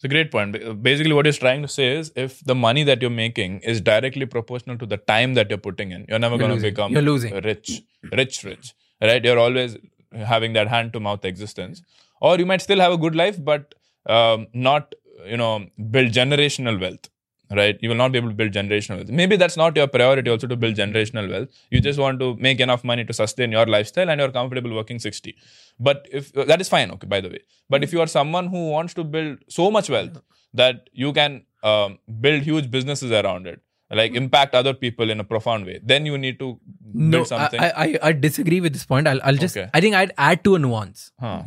It's 0.00 0.04
a 0.04 0.08
great 0.08 0.30
point. 0.30 0.82
Basically, 0.82 1.12
what 1.12 1.26
he's 1.26 1.36
trying 1.36 1.60
to 1.60 1.68
say 1.68 1.94
is 1.94 2.10
if 2.16 2.42
the 2.44 2.54
money 2.54 2.84
that 2.84 3.02
you're 3.02 3.10
making 3.10 3.60
is 3.60 3.82
directly 3.82 4.24
proportional 4.24 4.78
to 4.78 4.86
the 4.86 4.96
time 4.96 5.34
that 5.34 5.50
you're 5.50 5.58
putting 5.58 5.90
in, 5.90 6.06
you're 6.08 6.18
never 6.18 6.38
going 6.38 6.56
to 6.56 6.62
become 6.62 6.92
You're 6.92 7.02
losing. 7.02 7.34
rich, 7.34 7.82
rich, 8.10 8.42
rich. 8.44 8.72
Right? 9.02 9.22
You're 9.22 9.38
always 9.38 9.76
having 10.14 10.54
that 10.54 10.68
hand 10.68 10.94
to 10.94 11.00
mouth 11.00 11.26
existence. 11.26 11.82
Or 12.22 12.38
you 12.38 12.46
might 12.46 12.62
still 12.62 12.80
have 12.80 12.92
a 12.92 12.96
good 12.96 13.14
life, 13.14 13.42
but 13.44 13.74
um, 14.06 14.46
not, 14.54 14.94
you 15.26 15.36
know, 15.36 15.66
build 15.90 16.12
generational 16.12 16.80
wealth. 16.80 17.09
Right? 17.58 17.76
You 17.82 17.88
will 17.88 17.96
not 17.96 18.12
be 18.12 18.18
able 18.18 18.28
to 18.28 18.34
build 18.34 18.52
generational 18.52 18.96
wealth. 18.98 19.08
Maybe 19.20 19.36
that's 19.36 19.56
not 19.56 19.76
your 19.76 19.86
priority 19.88 20.30
also 20.30 20.46
to 20.46 20.56
build 20.56 20.76
generational 20.76 21.28
wealth. 21.30 21.48
You 21.70 21.80
just 21.80 21.98
want 21.98 22.20
to 22.20 22.36
make 22.36 22.60
enough 22.60 22.84
money 22.84 23.04
to 23.04 23.12
sustain 23.12 23.50
your 23.50 23.66
lifestyle 23.66 24.08
and 24.08 24.20
you're 24.20 24.30
comfortable 24.30 24.72
working 24.74 25.00
60. 25.00 25.36
But 25.80 26.06
if 26.12 26.32
that 26.34 26.60
is 26.60 26.68
fine, 26.68 26.92
okay, 26.92 27.06
by 27.08 27.20
the 27.20 27.28
way. 27.28 27.40
But 27.68 27.82
if 27.82 27.92
you 27.92 28.00
are 28.00 28.06
someone 28.06 28.46
who 28.46 28.70
wants 28.70 28.94
to 28.94 29.04
build 29.04 29.38
so 29.48 29.70
much 29.70 29.90
wealth 29.90 30.20
that 30.54 30.88
you 30.92 31.12
can 31.12 31.44
um, 31.64 31.98
build 32.20 32.42
huge 32.42 32.70
businesses 32.70 33.10
around 33.10 33.46
it, 33.48 33.60
like 33.90 34.14
impact 34.14 34.54
other 34.54 34.72
people 34.72 35.10
in 35.10 35.18
a 35.18 35.24
profound 35.24 35.66
way, 35.66 35.80
then 35.82 36.06
you 36.06 36.16
need 36.16 36.38
to 36.38 36.60
build 36.92 37.10
No, 37.14 37.24
something. 37.24 37.58
I, 37.60 37.70
I- 37.84 37.98
I 38.10 38.12
disagree 38.12 38.60
with 38.60 38.72
this 38.74 38.86
point. 38.86 39.08
I'll, 39.08 39.20
I'll 39.24 39.34
just, 39.36 39.56
Okay. 39.56 39.68
I 39.74 39.80
think 39.80 39.96
I'd 39.96 40.12
add 40.16 40.44
to 40.44 40.54
a 40.54 40.58
nuance. 40.60 41.10
huh. 41.18 41.42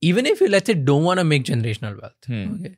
even 0.00 0.26
if 0.30 0.40
you 0.40 0.48
let's 0.48 0.66
say 0.70 0.74
don't 0.74 1.04
want 1.04 1.18
to 1.20 1.24
make 1.24 1.44
generational 1.48 1.94
wealth 2.00 2.26
Hmm. 2.32 2.42
okay 2.56 2.74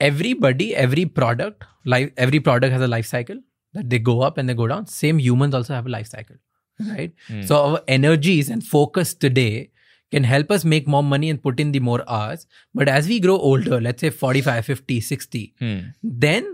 everybody 0.00 0.74
every 0.74 1.04
product 1.06 1.64
life 1.84 2.10
every 2.16 2.40
product 2.40 2.72
has 2.72 2.82
a 2.82 2.88
life 2.88 3.06
cycle 3.06 3.38
that 3.74 3.88
they 3.90 3.98
go 3.98 4.20
up 4.28 4.38
and 4.38 4.48
they 4.48 4.54
go 4.54 4.66
down 4.66 4.86
same 4.86 5.18
humans 5.18 5.54
also 5.54 5.74
have 5.74 5.86
a 5.86 5.92
life 5.96 6.06
cycle 6.06 6.36
right 6.88 7.12
Hmm. 7.28 7.42
so 7.50 7.56
our 7.66 7.80
energies 7.98 8.48
and 8.48 8.64
focus 8.64 9.14
today 9.14 9.70
can 10.14 10.24
help 10.24 10.50
us 10.50 10.64
make 10.64 10.86
more 10.94 11.02
money 11.08 11.30
and 11.32 11.42
put 11.42 11.60
in 11.64 11.72
the 11.76 11.80
more 11.88 12.02
hours 12.08 12.46
but 12.74 12.88
as 12.88 13.08
we 13.12 13.20
grow 13.26 13.36
older 13.50 13.80
let's 13.86 14.00
say 14.00 14.10
45 14.10 14.64
50 14.72 15.00
60 15.00 15.44
Hmm. 15.64 15.78
then 16.26 16.48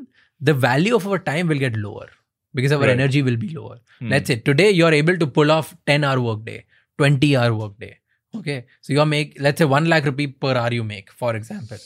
the 0.50 0.54
value 0.68 0.94
of 1.00 1.06
our 1.12 1.18
time 1.30 1.48
will 1.48 1.58
get 1.66 1.76
lower 1.88 2.08
because 2.58 2.72
our 2.72 2.80
Right. 2.80 2.90
energy 2.98 3.20
will 3.26 3.36
be 3.36 3.48
lower. 3.54 3.76
Hmm. 4.00 4.10
Let's 4.12 4.28
say 4.30 4.36
today 4.48 4.66
you're 4.78 4.92
able 4.98 5.16
to 5.22 5.26
pull 5.38 5.50
off 5.54 5.70
10 5.90 6.04
hour 6.08 6.20
work 6.26 6.44
day, 6.44 6.64
20 6.98 7.30
hour 7.36 7.54
work 7.54 7.78
day. 7.84 7.90
Okay. 8.38 8.56
So 8.82 8.92
you're 8.94 9.06
make, 9.12 9.36
let's 9.46 9.58
say 9.62 9.66
1 9.66 9.86
lakh 9.92 10.04
rupee 10.08 10.26
per 10.44 10.52
hour 10.60 10.72
you 10.76 10.84
make, 10.84 11.10
for 11.22 11.34
example. 11.40 11.78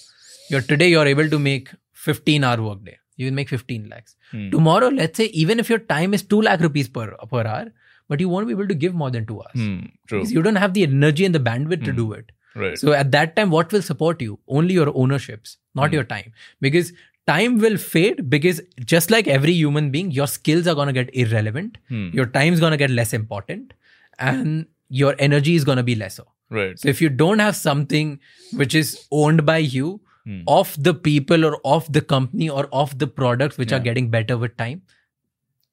You're 0.50 0.62
today 0.72 0.88
you're 0.88 1.06
able 1.06 1.28
to 1.30 1.38
make 1.38 1.70
15 1.92 2.44
hour 2.44 2.62
work 2.62 2.84
day. 2.84 2.96
You 3.16 3.26
will 3.26 3.34
make 3.34 3.48
15 3.50 3.88
lakhs. 3.90 4.16
Hmm. 4.30 4.50
Tomorrow, 4.50 4.88
let's 4.88 5.16
say 5.16 5.26
even 5.26 5.60
if 5.60 5.68
your 5.68 5.78
time 5.78 6.14
is 6.14 6.22
2 6.22 6.40
lakh 6.42 6.60
rupees 6.60 6.88
per, 6.88 7.14
per 7.30 7.46
hour, 7.46 7.66
but 8.08 8.20
you 8.20 8.28
won't 8.28 8.46
be 8.46 8.52
able 8.52 8.66
to 8.68 8.74
give 8.74 8.94
more 8.94 9.10
than 9.10 9.26
2 9.26 9.36
hours. 9.40 9.52
Hmm. 9.54 9.78
True. 10.08 10.18
Because 10.20 10.32
you 10.32 10.42
don't 10.42 10.56
have 10.56 10.74
the 10.74 10.82
energy 10.82 11.24
and 11.24 11.34
the 11.34 11.40
bandwidth 11.50 11.84
to 11.84 11.90
Hmm. 11.92 11.96
do 11.96 12.12
it. 12.14 12.32
Right. 12.56 12.78
So 12.78 12.92
at 12.92 13.12
that 13.12 13.36
time, 13.36 13.50
what 13.50 13.70
will 13.72 13.82
support 13.82 14.20
you? 14.20 14.38
Only 14.48 14.74
your 14.74 14.90
ownerships, 15.04 15.56
not 15.74 15.88
Hmm. 15.90 15.94
your 16.00 16.04
time. 16.04 16.32
Because 16.60 16.92
time 17.26 17.58
will 17.58 17.76
fade 17.76 18.28
because 18.28 18.60
just 18.94 19.10
like 19.10 19.28
every 19.28 19.52
human 19.52 19.90
being, 19.90 20.10
your 20.10 20.26
skills 20.26 20.66
are 20.66 20.74
gonna 20.74 20.92
get 20.92 21.14
irrelevant. 21.14 21.78
Hmm. 21.88 22.08
Your 22.12 22.28
is 22.34 22.60
gonna 22.60 22.76
get 22.76 22.90
less 22.90 23.12
important 23.12 23.74
and 24.18 24.66
your 24.88 25.14
energy 25.18 25.54
is 25.54 25.64
gonna 25.64 25.82
be 25.84 25.94
lesser. 25.94 26.24
Right. 26.50 26.78
So 26.78 26.88
if 26.88 27.00
you 27.00 27.08
don't 27.08 27.38
have 27.38 27.54
something 27.56 28.18
which 28.54 28.74
is 28.74 29.06
owned 29.12 29.46
by 29.46 29.58
you, 29.58 30.00
Hmm. 30.30 30.40
of 30.54 30.72
the 30.88 30.92
people 31.10 31.44
or 31.50 31.52
of 31.74 31.86
the 31.98 32.00
company 32.14 32.48
or 32.62 32.64
of 32.80 32.96
the 33.02 33.06
products 33.20 33.60
which 33.62 33.72
are 33.76 33.84
getting 33.90 34.10
better 34.16 34.36
with 34.46 34.56
time, 34.64 34.82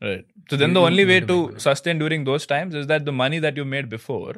Right. 0.02 0.26
So 0.50 0.58
then 0.62 0.74
the 0.78 0.82
only 0.88 1.06
way 1.10 1.20
to 1.22 1.28
to 1.28 1.38
make 1.48 1.56
it. 1.58 1.62
sustain 1.62 2.00
during 2.02 2.24
those 2.26 2.46
times 2.52 2.76
is 2.82 2.88
that 2.92 3.06
the 3.06 3.14
money 3.22 3.40
that 3.46 3.58
you 3.58 3.66
made 3.66 3.90
before, 3.94 4.36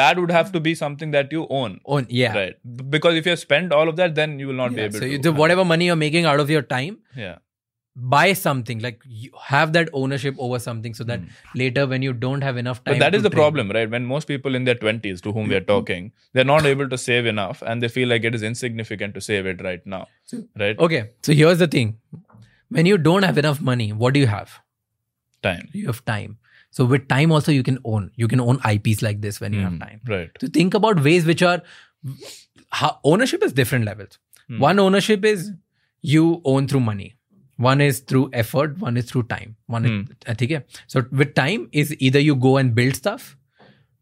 that 0.00 0.18
would 0.18 0.30
have 0.30 0.52
to 0.52 0.60
be 0.66 0.74
something 0.80 1.10
that 1.16 1.32
you 1.36 1.46
own. 1.60 1.80
own 1.96 2.06
yeah. 2.18 2.36
Right. 2.36 2.54
Because 2.96 3.16
if 3.22 3.26
you 3.30 3.34
spend 3.40 3.72
all 3.78 3.88
of 3.94 3.96
that, 4.02 4.14
then 4.20 4.38
you 4.38 4.46
will 4.52 4.60
not 4.62 4.74
be 4.74 4.82
able 4.82 5.00
so 5.00 5.08
to. 5.08 5.18
the, 5.18 5.32
whatever 5.32 5.64
money 5.64 5.86
you're 5.86 5.96
making 6.04 6.24
out 6.34 6.40
of 6.44 6.50
your 6.56 6.62
time, 6.62 6.98
Yeah. 7.16 7.38
Buy 7.94 8.32
something 8.32 8.78
like 8.78 9.00
you 9.06 9.30
have 9.44 9.72
that 9.74 9.88
ownership 9.92 10.34
over 10.38 10.58
something 10.58 10.94
so 10.94 11.04
that 11.04 11.20
later 11.54 11.86
when 11.86 12.00
you 12.00 12.12
don't 12.12 12.40
have 12.42 12.56
enough 12.56 12.82
time. 12.84 12.94
But 12.94 13.00
that 13.00 13.10
to 13.10 13.16
is 13.18 13.22
the 13.22 13.28
train- 13.30 13.38
problem, 13.42 13.70
right? 13.70 13.90
When 13.90 14.06
most 14.06 14.26
people 14.26 14.54
in 14.54 14.64
their 14.64 14.74
20s 14.74 15.20
to 15.22 15.32
whom 15.32 15.48
we 15.48 15.54
are 15.54 15.60
talking, 15.60 16.12
they're 16.32 16.44
not 16.52 16.64
able 16.64 16.88
to 16.88 16.96
save 16.96 17.26
enough 17.26 17.62
and 17.66 17.82
they 17.82 17.88
feel 17.88 18.08
like 18.08 18.24
it 18.24 18.34
is 18.34 18.42
insignificant 18.42 19.14
to 19.14 19.20
save 19.20 19.44
it 19.46 19.60
right 19.62 19.84
now. 19.86 20.06
Right? 20.58 20.78
okay 20.78 21.10
so 21.22 21.32
here's 21.32 21.58
the 21.58 21.66
thing 21.66 21.98
when 22.70 22.86
you 22.86 22.96
don't 22.96 23.22
have 23.24 23.36
enough 23.36 23.60
money 23.60 23.92
what 23.92 24.14
do 24.14 24.20
you 24.20 24.26
have 24.26 24.60
Time. 25.42 25.68
you 25.72 25.86
have 25.88 26.02
time 26.06 26.38
so 26.70 26.84
with 26.86 27.06
time 27.08 27.30
also 27.32 27.52
you 27.52 27.62
can 27.62 27.78
own 27.84 28.10
you 28.16 28.26
can 28.28 28.40
own 28.40 28.58
ips 28.70 29.02
like 29.02 29.20
this 29.20 29.40
when 29.42 29.52
you 29.52 29.60
have 29.60 29.72
Hmm. 29.72 29.78
time 29.80 30.00
Right. 30.06 30.30
to 30.44 30.48
think 30.48 30.72
about 30.72 31.02
ways 31.08 31.26
which 31.26 31.42
are 31.42 31.60
ownership 33.04 33.42
is 33.48 33.52
different 33.52 33.84
levels 33.84 34.18
Hmm. 34.48 34.58
one 34.58 34.78
ownership 34.78 35.24
is 35.24 35.50
you 36.14 36.40
own 36.44 36.66
through 36.68 36.80
money 36.86 37.14
one 37.65 37.81
is 37.81 37.99
through 38.09 38.29
effort 38.41 38.77
one 38.81 38.97
is 39.01 39.05
through 39.11 39.23
time 39.29 39.55
one 39.75 39.85
Hmm. 39.89 40.01
is 40.01 40.31
uh, 40.31 40.35
ठीक 40.41 40.51
है? 40.51 40.63
so 40.93 41.01
with 41.21 41.33
time 41.39 41.63
is 41.83 41.93
either 42.09 42.19
you 42.25 42.35
go 42.47 42.51
and 42.61 42.73
build 42.79 42.97
stuff 42.99 43.25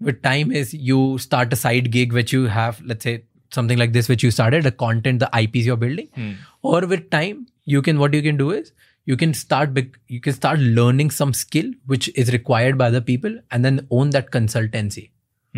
with 0.09 0.17
time 0.27 0.51
is 0.61 0.73
you 0.89 0.97
start 1.25 1.53
a 1.57 1.59
side 1.61 1.87
gig 1.93 2.17
which 2.19 2.33
you 2.35 2.41
have 2.55 2.81
let's 2.91 3.07
say 3.09 3.13
something 3.57 3.81
like 3.83 3.93
this 3.97 4.09
which 4.13 4.25
you 4.27 4.31
started 4.39 4.67
the 4.69 4.73
content 4.83 5.23
the 5.25 5.29
ips 5.41 5.69
you're 5.69 5.81
building 5.85 6.09
Hmm. 6.19 6.33
or 6.73 6.81
with 6.93 7.05
time 7.17 7.45
you 7.75 7.81
can 7.89 8.03
what 8.03 8.17
you 8.19 8.21
can 8.27 8.41
do 8.43 8.49
is 8.57 8.73
you 9.11 9.15
can 9.23 9.33
start 9.43 9.73
bec- 9.77 9.97
you 10.17 10.19
can 10.27 10.35
start 10.41 10.59
learning 10.81 11.09
some 11.21 11.31
skill 11.45 11.71
which 11.93 12.09
is 12.25 12.33
required 12.35 12.77
by 12.83 12.89
the 12.97 13.01
people 13.13 13.39
and 13.51 13.69
then 13.69 13.79
own 14.01 14.13
that 14.17 14.31
consultancy 14.37 15.05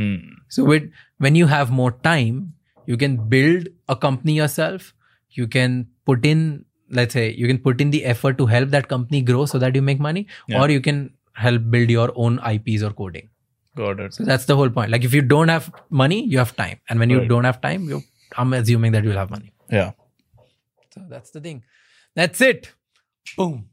Hmm. 0.01 0.15
so 0.55 0.63
with 0.71 0.87
when 1.25 1.37
you 1.41 1.45
have 1.51 1.69
more 1.77 1.91
time, 2.07 2.35
you 2.89 2.95
can 3.03 3.13
build 3.29 3.69
a 3.93 3.95
company 4.01 4.33
yourself. 4.39 4.83
You 5.37 5.45
can 5.55 5.71
put 6.09 6.27
in, 6.31 6.43
let's 7.00 7.14
say, 7.14 7.30
you 7.32 7.46
can 7.46 7.58
put 7.58 7.80
in 7.80 7.90
the 7.90 8.04
effort 8.04 8.38
to 8.38 8.46
help 8.46 8.70
that 8.70 8.88
company 8.88 9.22
grow 9.22 9.46
so 9.46 9.58
that 9.58 9.74
you 9.74 9.82
make 9.82 10.00
money, 10.00 10.26
Yeah. 10.48 10.62
or 10.62 10.70
you 10.70 10.80
can 10.80 11.02
help 11.32 11.70
build 11.70 11.90
your 11.90 12.10
own 12.14 12.38
IPs 12.52 12.82
or 12.82 12.90
coding. 13.02 13.28
Got 13.76 14.00
it. 14.00 14.14
So 14.14 14.24
that's 14.24 14.44
the 14.44 14.56
whole 14.56 14.68
point. 14.70 14.90
Like 14.90 15.02
if 15.04 15.14
you 15.14 15.22
don't 15.22 15.48
have 15.48 15.72
money, 15.90 16.24
you 16.26 16.38
have 16.38 16.54
time, 16.56 16.78
and 16.88 16.98
when 17.04 17.10
you 17.16 17.20
Right. 17.20 17.28
don't 17.34 17.44
have 17.44 17.60
time, 17.60 17.88
you 17.94 18.02
I'm 18.36 18.52
assuming 18.54 18.92
that 18.92 19.04
you'll 19.04 19.16
have 19.22 19.30
money. 19.30 19.52
Yeah. 19.70 19.92
So 20.94 21.02
that's 21.08 21.30
the 21.30 21.40
thing. 21.40 21.62
That's 22.14 22.40
it. 22.40 22.70
Boom. 23.36 23.68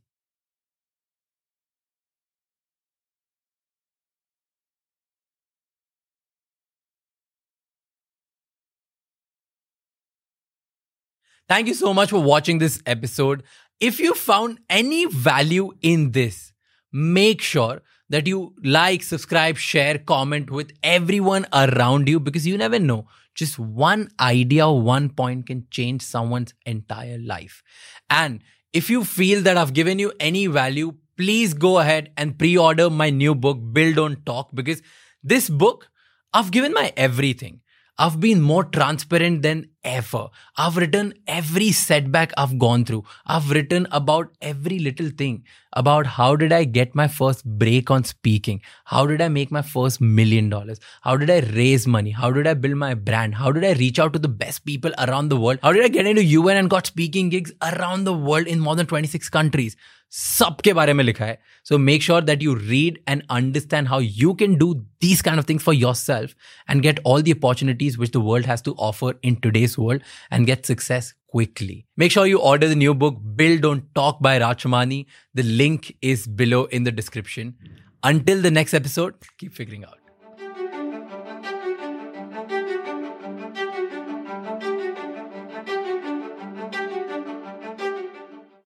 Thank 11.49 11.67
you 11.67 11.73
so 11.73 11.95
much 11.95 12.11
for 12.11 12.21
watching 12.21 12.59
this 12.59 12.79
episode. 12.85 13.41
If 13.79 13.99
you 13.99 14.13
found 14.13 14.59
any 14.69 15.07
value 15.07 15.71
in 15.81 16.11
this, 16.11 16.53
make 16.93 17.41
sure 17.41 17.81
that 18.09 18.27
you 18.27 18.53
like, 18.63 19.01
subscribe, 19.01 19.57
share, 19.57 19.97
comment 19.97 20.51
with 20.51 20.71
everyone 20.83 21.47
around 21.51 22.07
you 22.07 22.19
because 22.19 22.45
you 22.45 22.55
never 22.55 22.77
know. 22.77 23.07
Just 23.33 23.57
one 23.57 24.09
idea, 24.19 24.69
one 24.69 25.09
point 25.09 25.47
can 25.47 25.65
change 25.71 26.03
someone's 26.03 26.53
entire 26.67 27.17
life. 27.17 27.63
And 28.11 28.43
if 28.71 28.91
you 28.91 29.03
feel 29.03 29.41
that 29.41 29.57
I've 29.57 29.73
given 29.73 29.97
you 29.97 30.13
any 30.19 30.45
value, 30.45 30.93
please 31.17 31.55
go 31.55 31.79
ahead 31.79 32.11
and 32.15 32.37
pre 32.37 32.57
order 32.57 32.91
my 32.91 33.09
new 33.09 33.33
book, 33.33 33.57
Build 33.73 33.95
Don't 33.95 34.23
Talk, 34.23 34.49
because 34.53 34.83
this 35.23 35.49
book, 35.49 35.89
I've 36.31 36.51
given 36.51 36.73
my 36.73 36.93
everything. 36.95 37.61
I've 37.97 38.19
been 38.19 38.39
more 38.39 38.63
transparent 38.65 39.41
than 39.41 39.68
ever. 39.89 40.27
I've 40.57 40.77
written 40.77 41.13
every 41.27 41.71
setback 41.71 42.31
I've 42.37 42.57
gone 42.59 42.85
through. 42.85 43.03
I've 43.25 43.49
written 43.51 43.87
about 43.91 44.31
every 44.41 44.79
little 44.79 45.09
thing 45.09 45.43
about 45.72 46.06
how 46.06 46.36
did 46.36 46.52
I 46.52 46.64
get 46.64 46.94
my 46.94 47.06
first 47.08 47.44
break 47.44 47.90
on 47.90 48.04
speaking? 48.04 48.60
How 48.84 49.06
did 49.06 49.20
I 49.20 49.28
make 49.28 49.50
my 49.50 49.62
first 49.62 50.00
million 50.00 50.48
dollars? 50.48 50.80
How 51.02 51.16
did 51.16 51.30
I 51.30 51.40
raise 51.56 51.86
money? 51.86 52.10
How 52.10 52.30
did 52.30 52.46
I 52.46 52.54
build 52.54 52.76
my 52.76 52.94
brand? 52.94 53.34
How 53.34 53.52
did 53.52 53.64
I 53.64 53.72
reach 53.72 53.98
out 53.98 54.12
to 54.14 54.18
the 54.18 54.28
best 54.44 54.64
people 54.64 54.92
around 54.98 55.28
the 55.28 55.36
world? 55.36 55.58
How 55.62 55.72
did 55.72 55.84
I 55.84 55.88
get 55.88 56.06
into 56.06 56.24
UN 56.24 56.56
and 56.56 56.70
got 56.70 56.86
speaking 56.86 57.28
gigs 57.28 57.52
around 57.72 58.04
the 58.04 58.12
world 58.12 58.46
in 58.46 58.60
more 58.60 58.76
than 58.76 58.86
26 58.86 59.28
countries? 59.30 59.76
सबके 60.14 60.72
बारे 60.72 60.92
में 60.94 61.02
लिखा 61.04 61.24
है 61.24 61.38
so 61.68 61.78
make 61.78 62.02
sure 62.02 62.24
that 62.24 62.42
you 62.42 62.54
read 62.54 62.98
and 63.08 63.22
understand 63.36 63.88
how 63.88 64.00
you 64.00 64.32
can 64.42 64.54
do 64.56 64.74
these 65.04 65.22
kind 65.26 65.40
of 65.40 65.46
things 65.48 65.64
for 65.64 65.72
yourself 65.76 66.30
and 66.72 66.82
get 66.84 67.00
all 67.10 67.24
the 67.24 67.32
opportunities 67.36 67.96
which 68.02 68.12
the 68.12 68.20
world 68.28 68.46
has 68.50 68.62
to 68.68 68.72
offer 68.86 69.10
in 69.30 69.34
today's 69.46 69.74
world 69.80 70.06
and 70.36 70.48
get 70.50 70.70
success 70.70 71.10
quickly. 71.31 71.85
Make 71.97 72.11
sure 72.11 72.25
you 72.25 72.39
order 72.39 72.67
the 72.67 72.75
new 72.75 72.93
book, 72.93 73.17
Build 73.35 73.61
Don't 73.61 73.83
Talk 73.93 74.19
by 74.21 74.39
Raj 74.39 74.63
Shamani. 74.63 75.05
The 75.33 75.43
link 75.43 75.95
is 76.01 76.27
below 76.27 76.65
in 76.65 76.83
the 76.83 76.91
description. 76.91 77.55
Until 78.03 78.41
the 78.41 78.51
next 78.51 78.73
episode, 78.73 79.15
keep 79.37 79.53
figuring 79.53 79.83
out. 79.85 79.98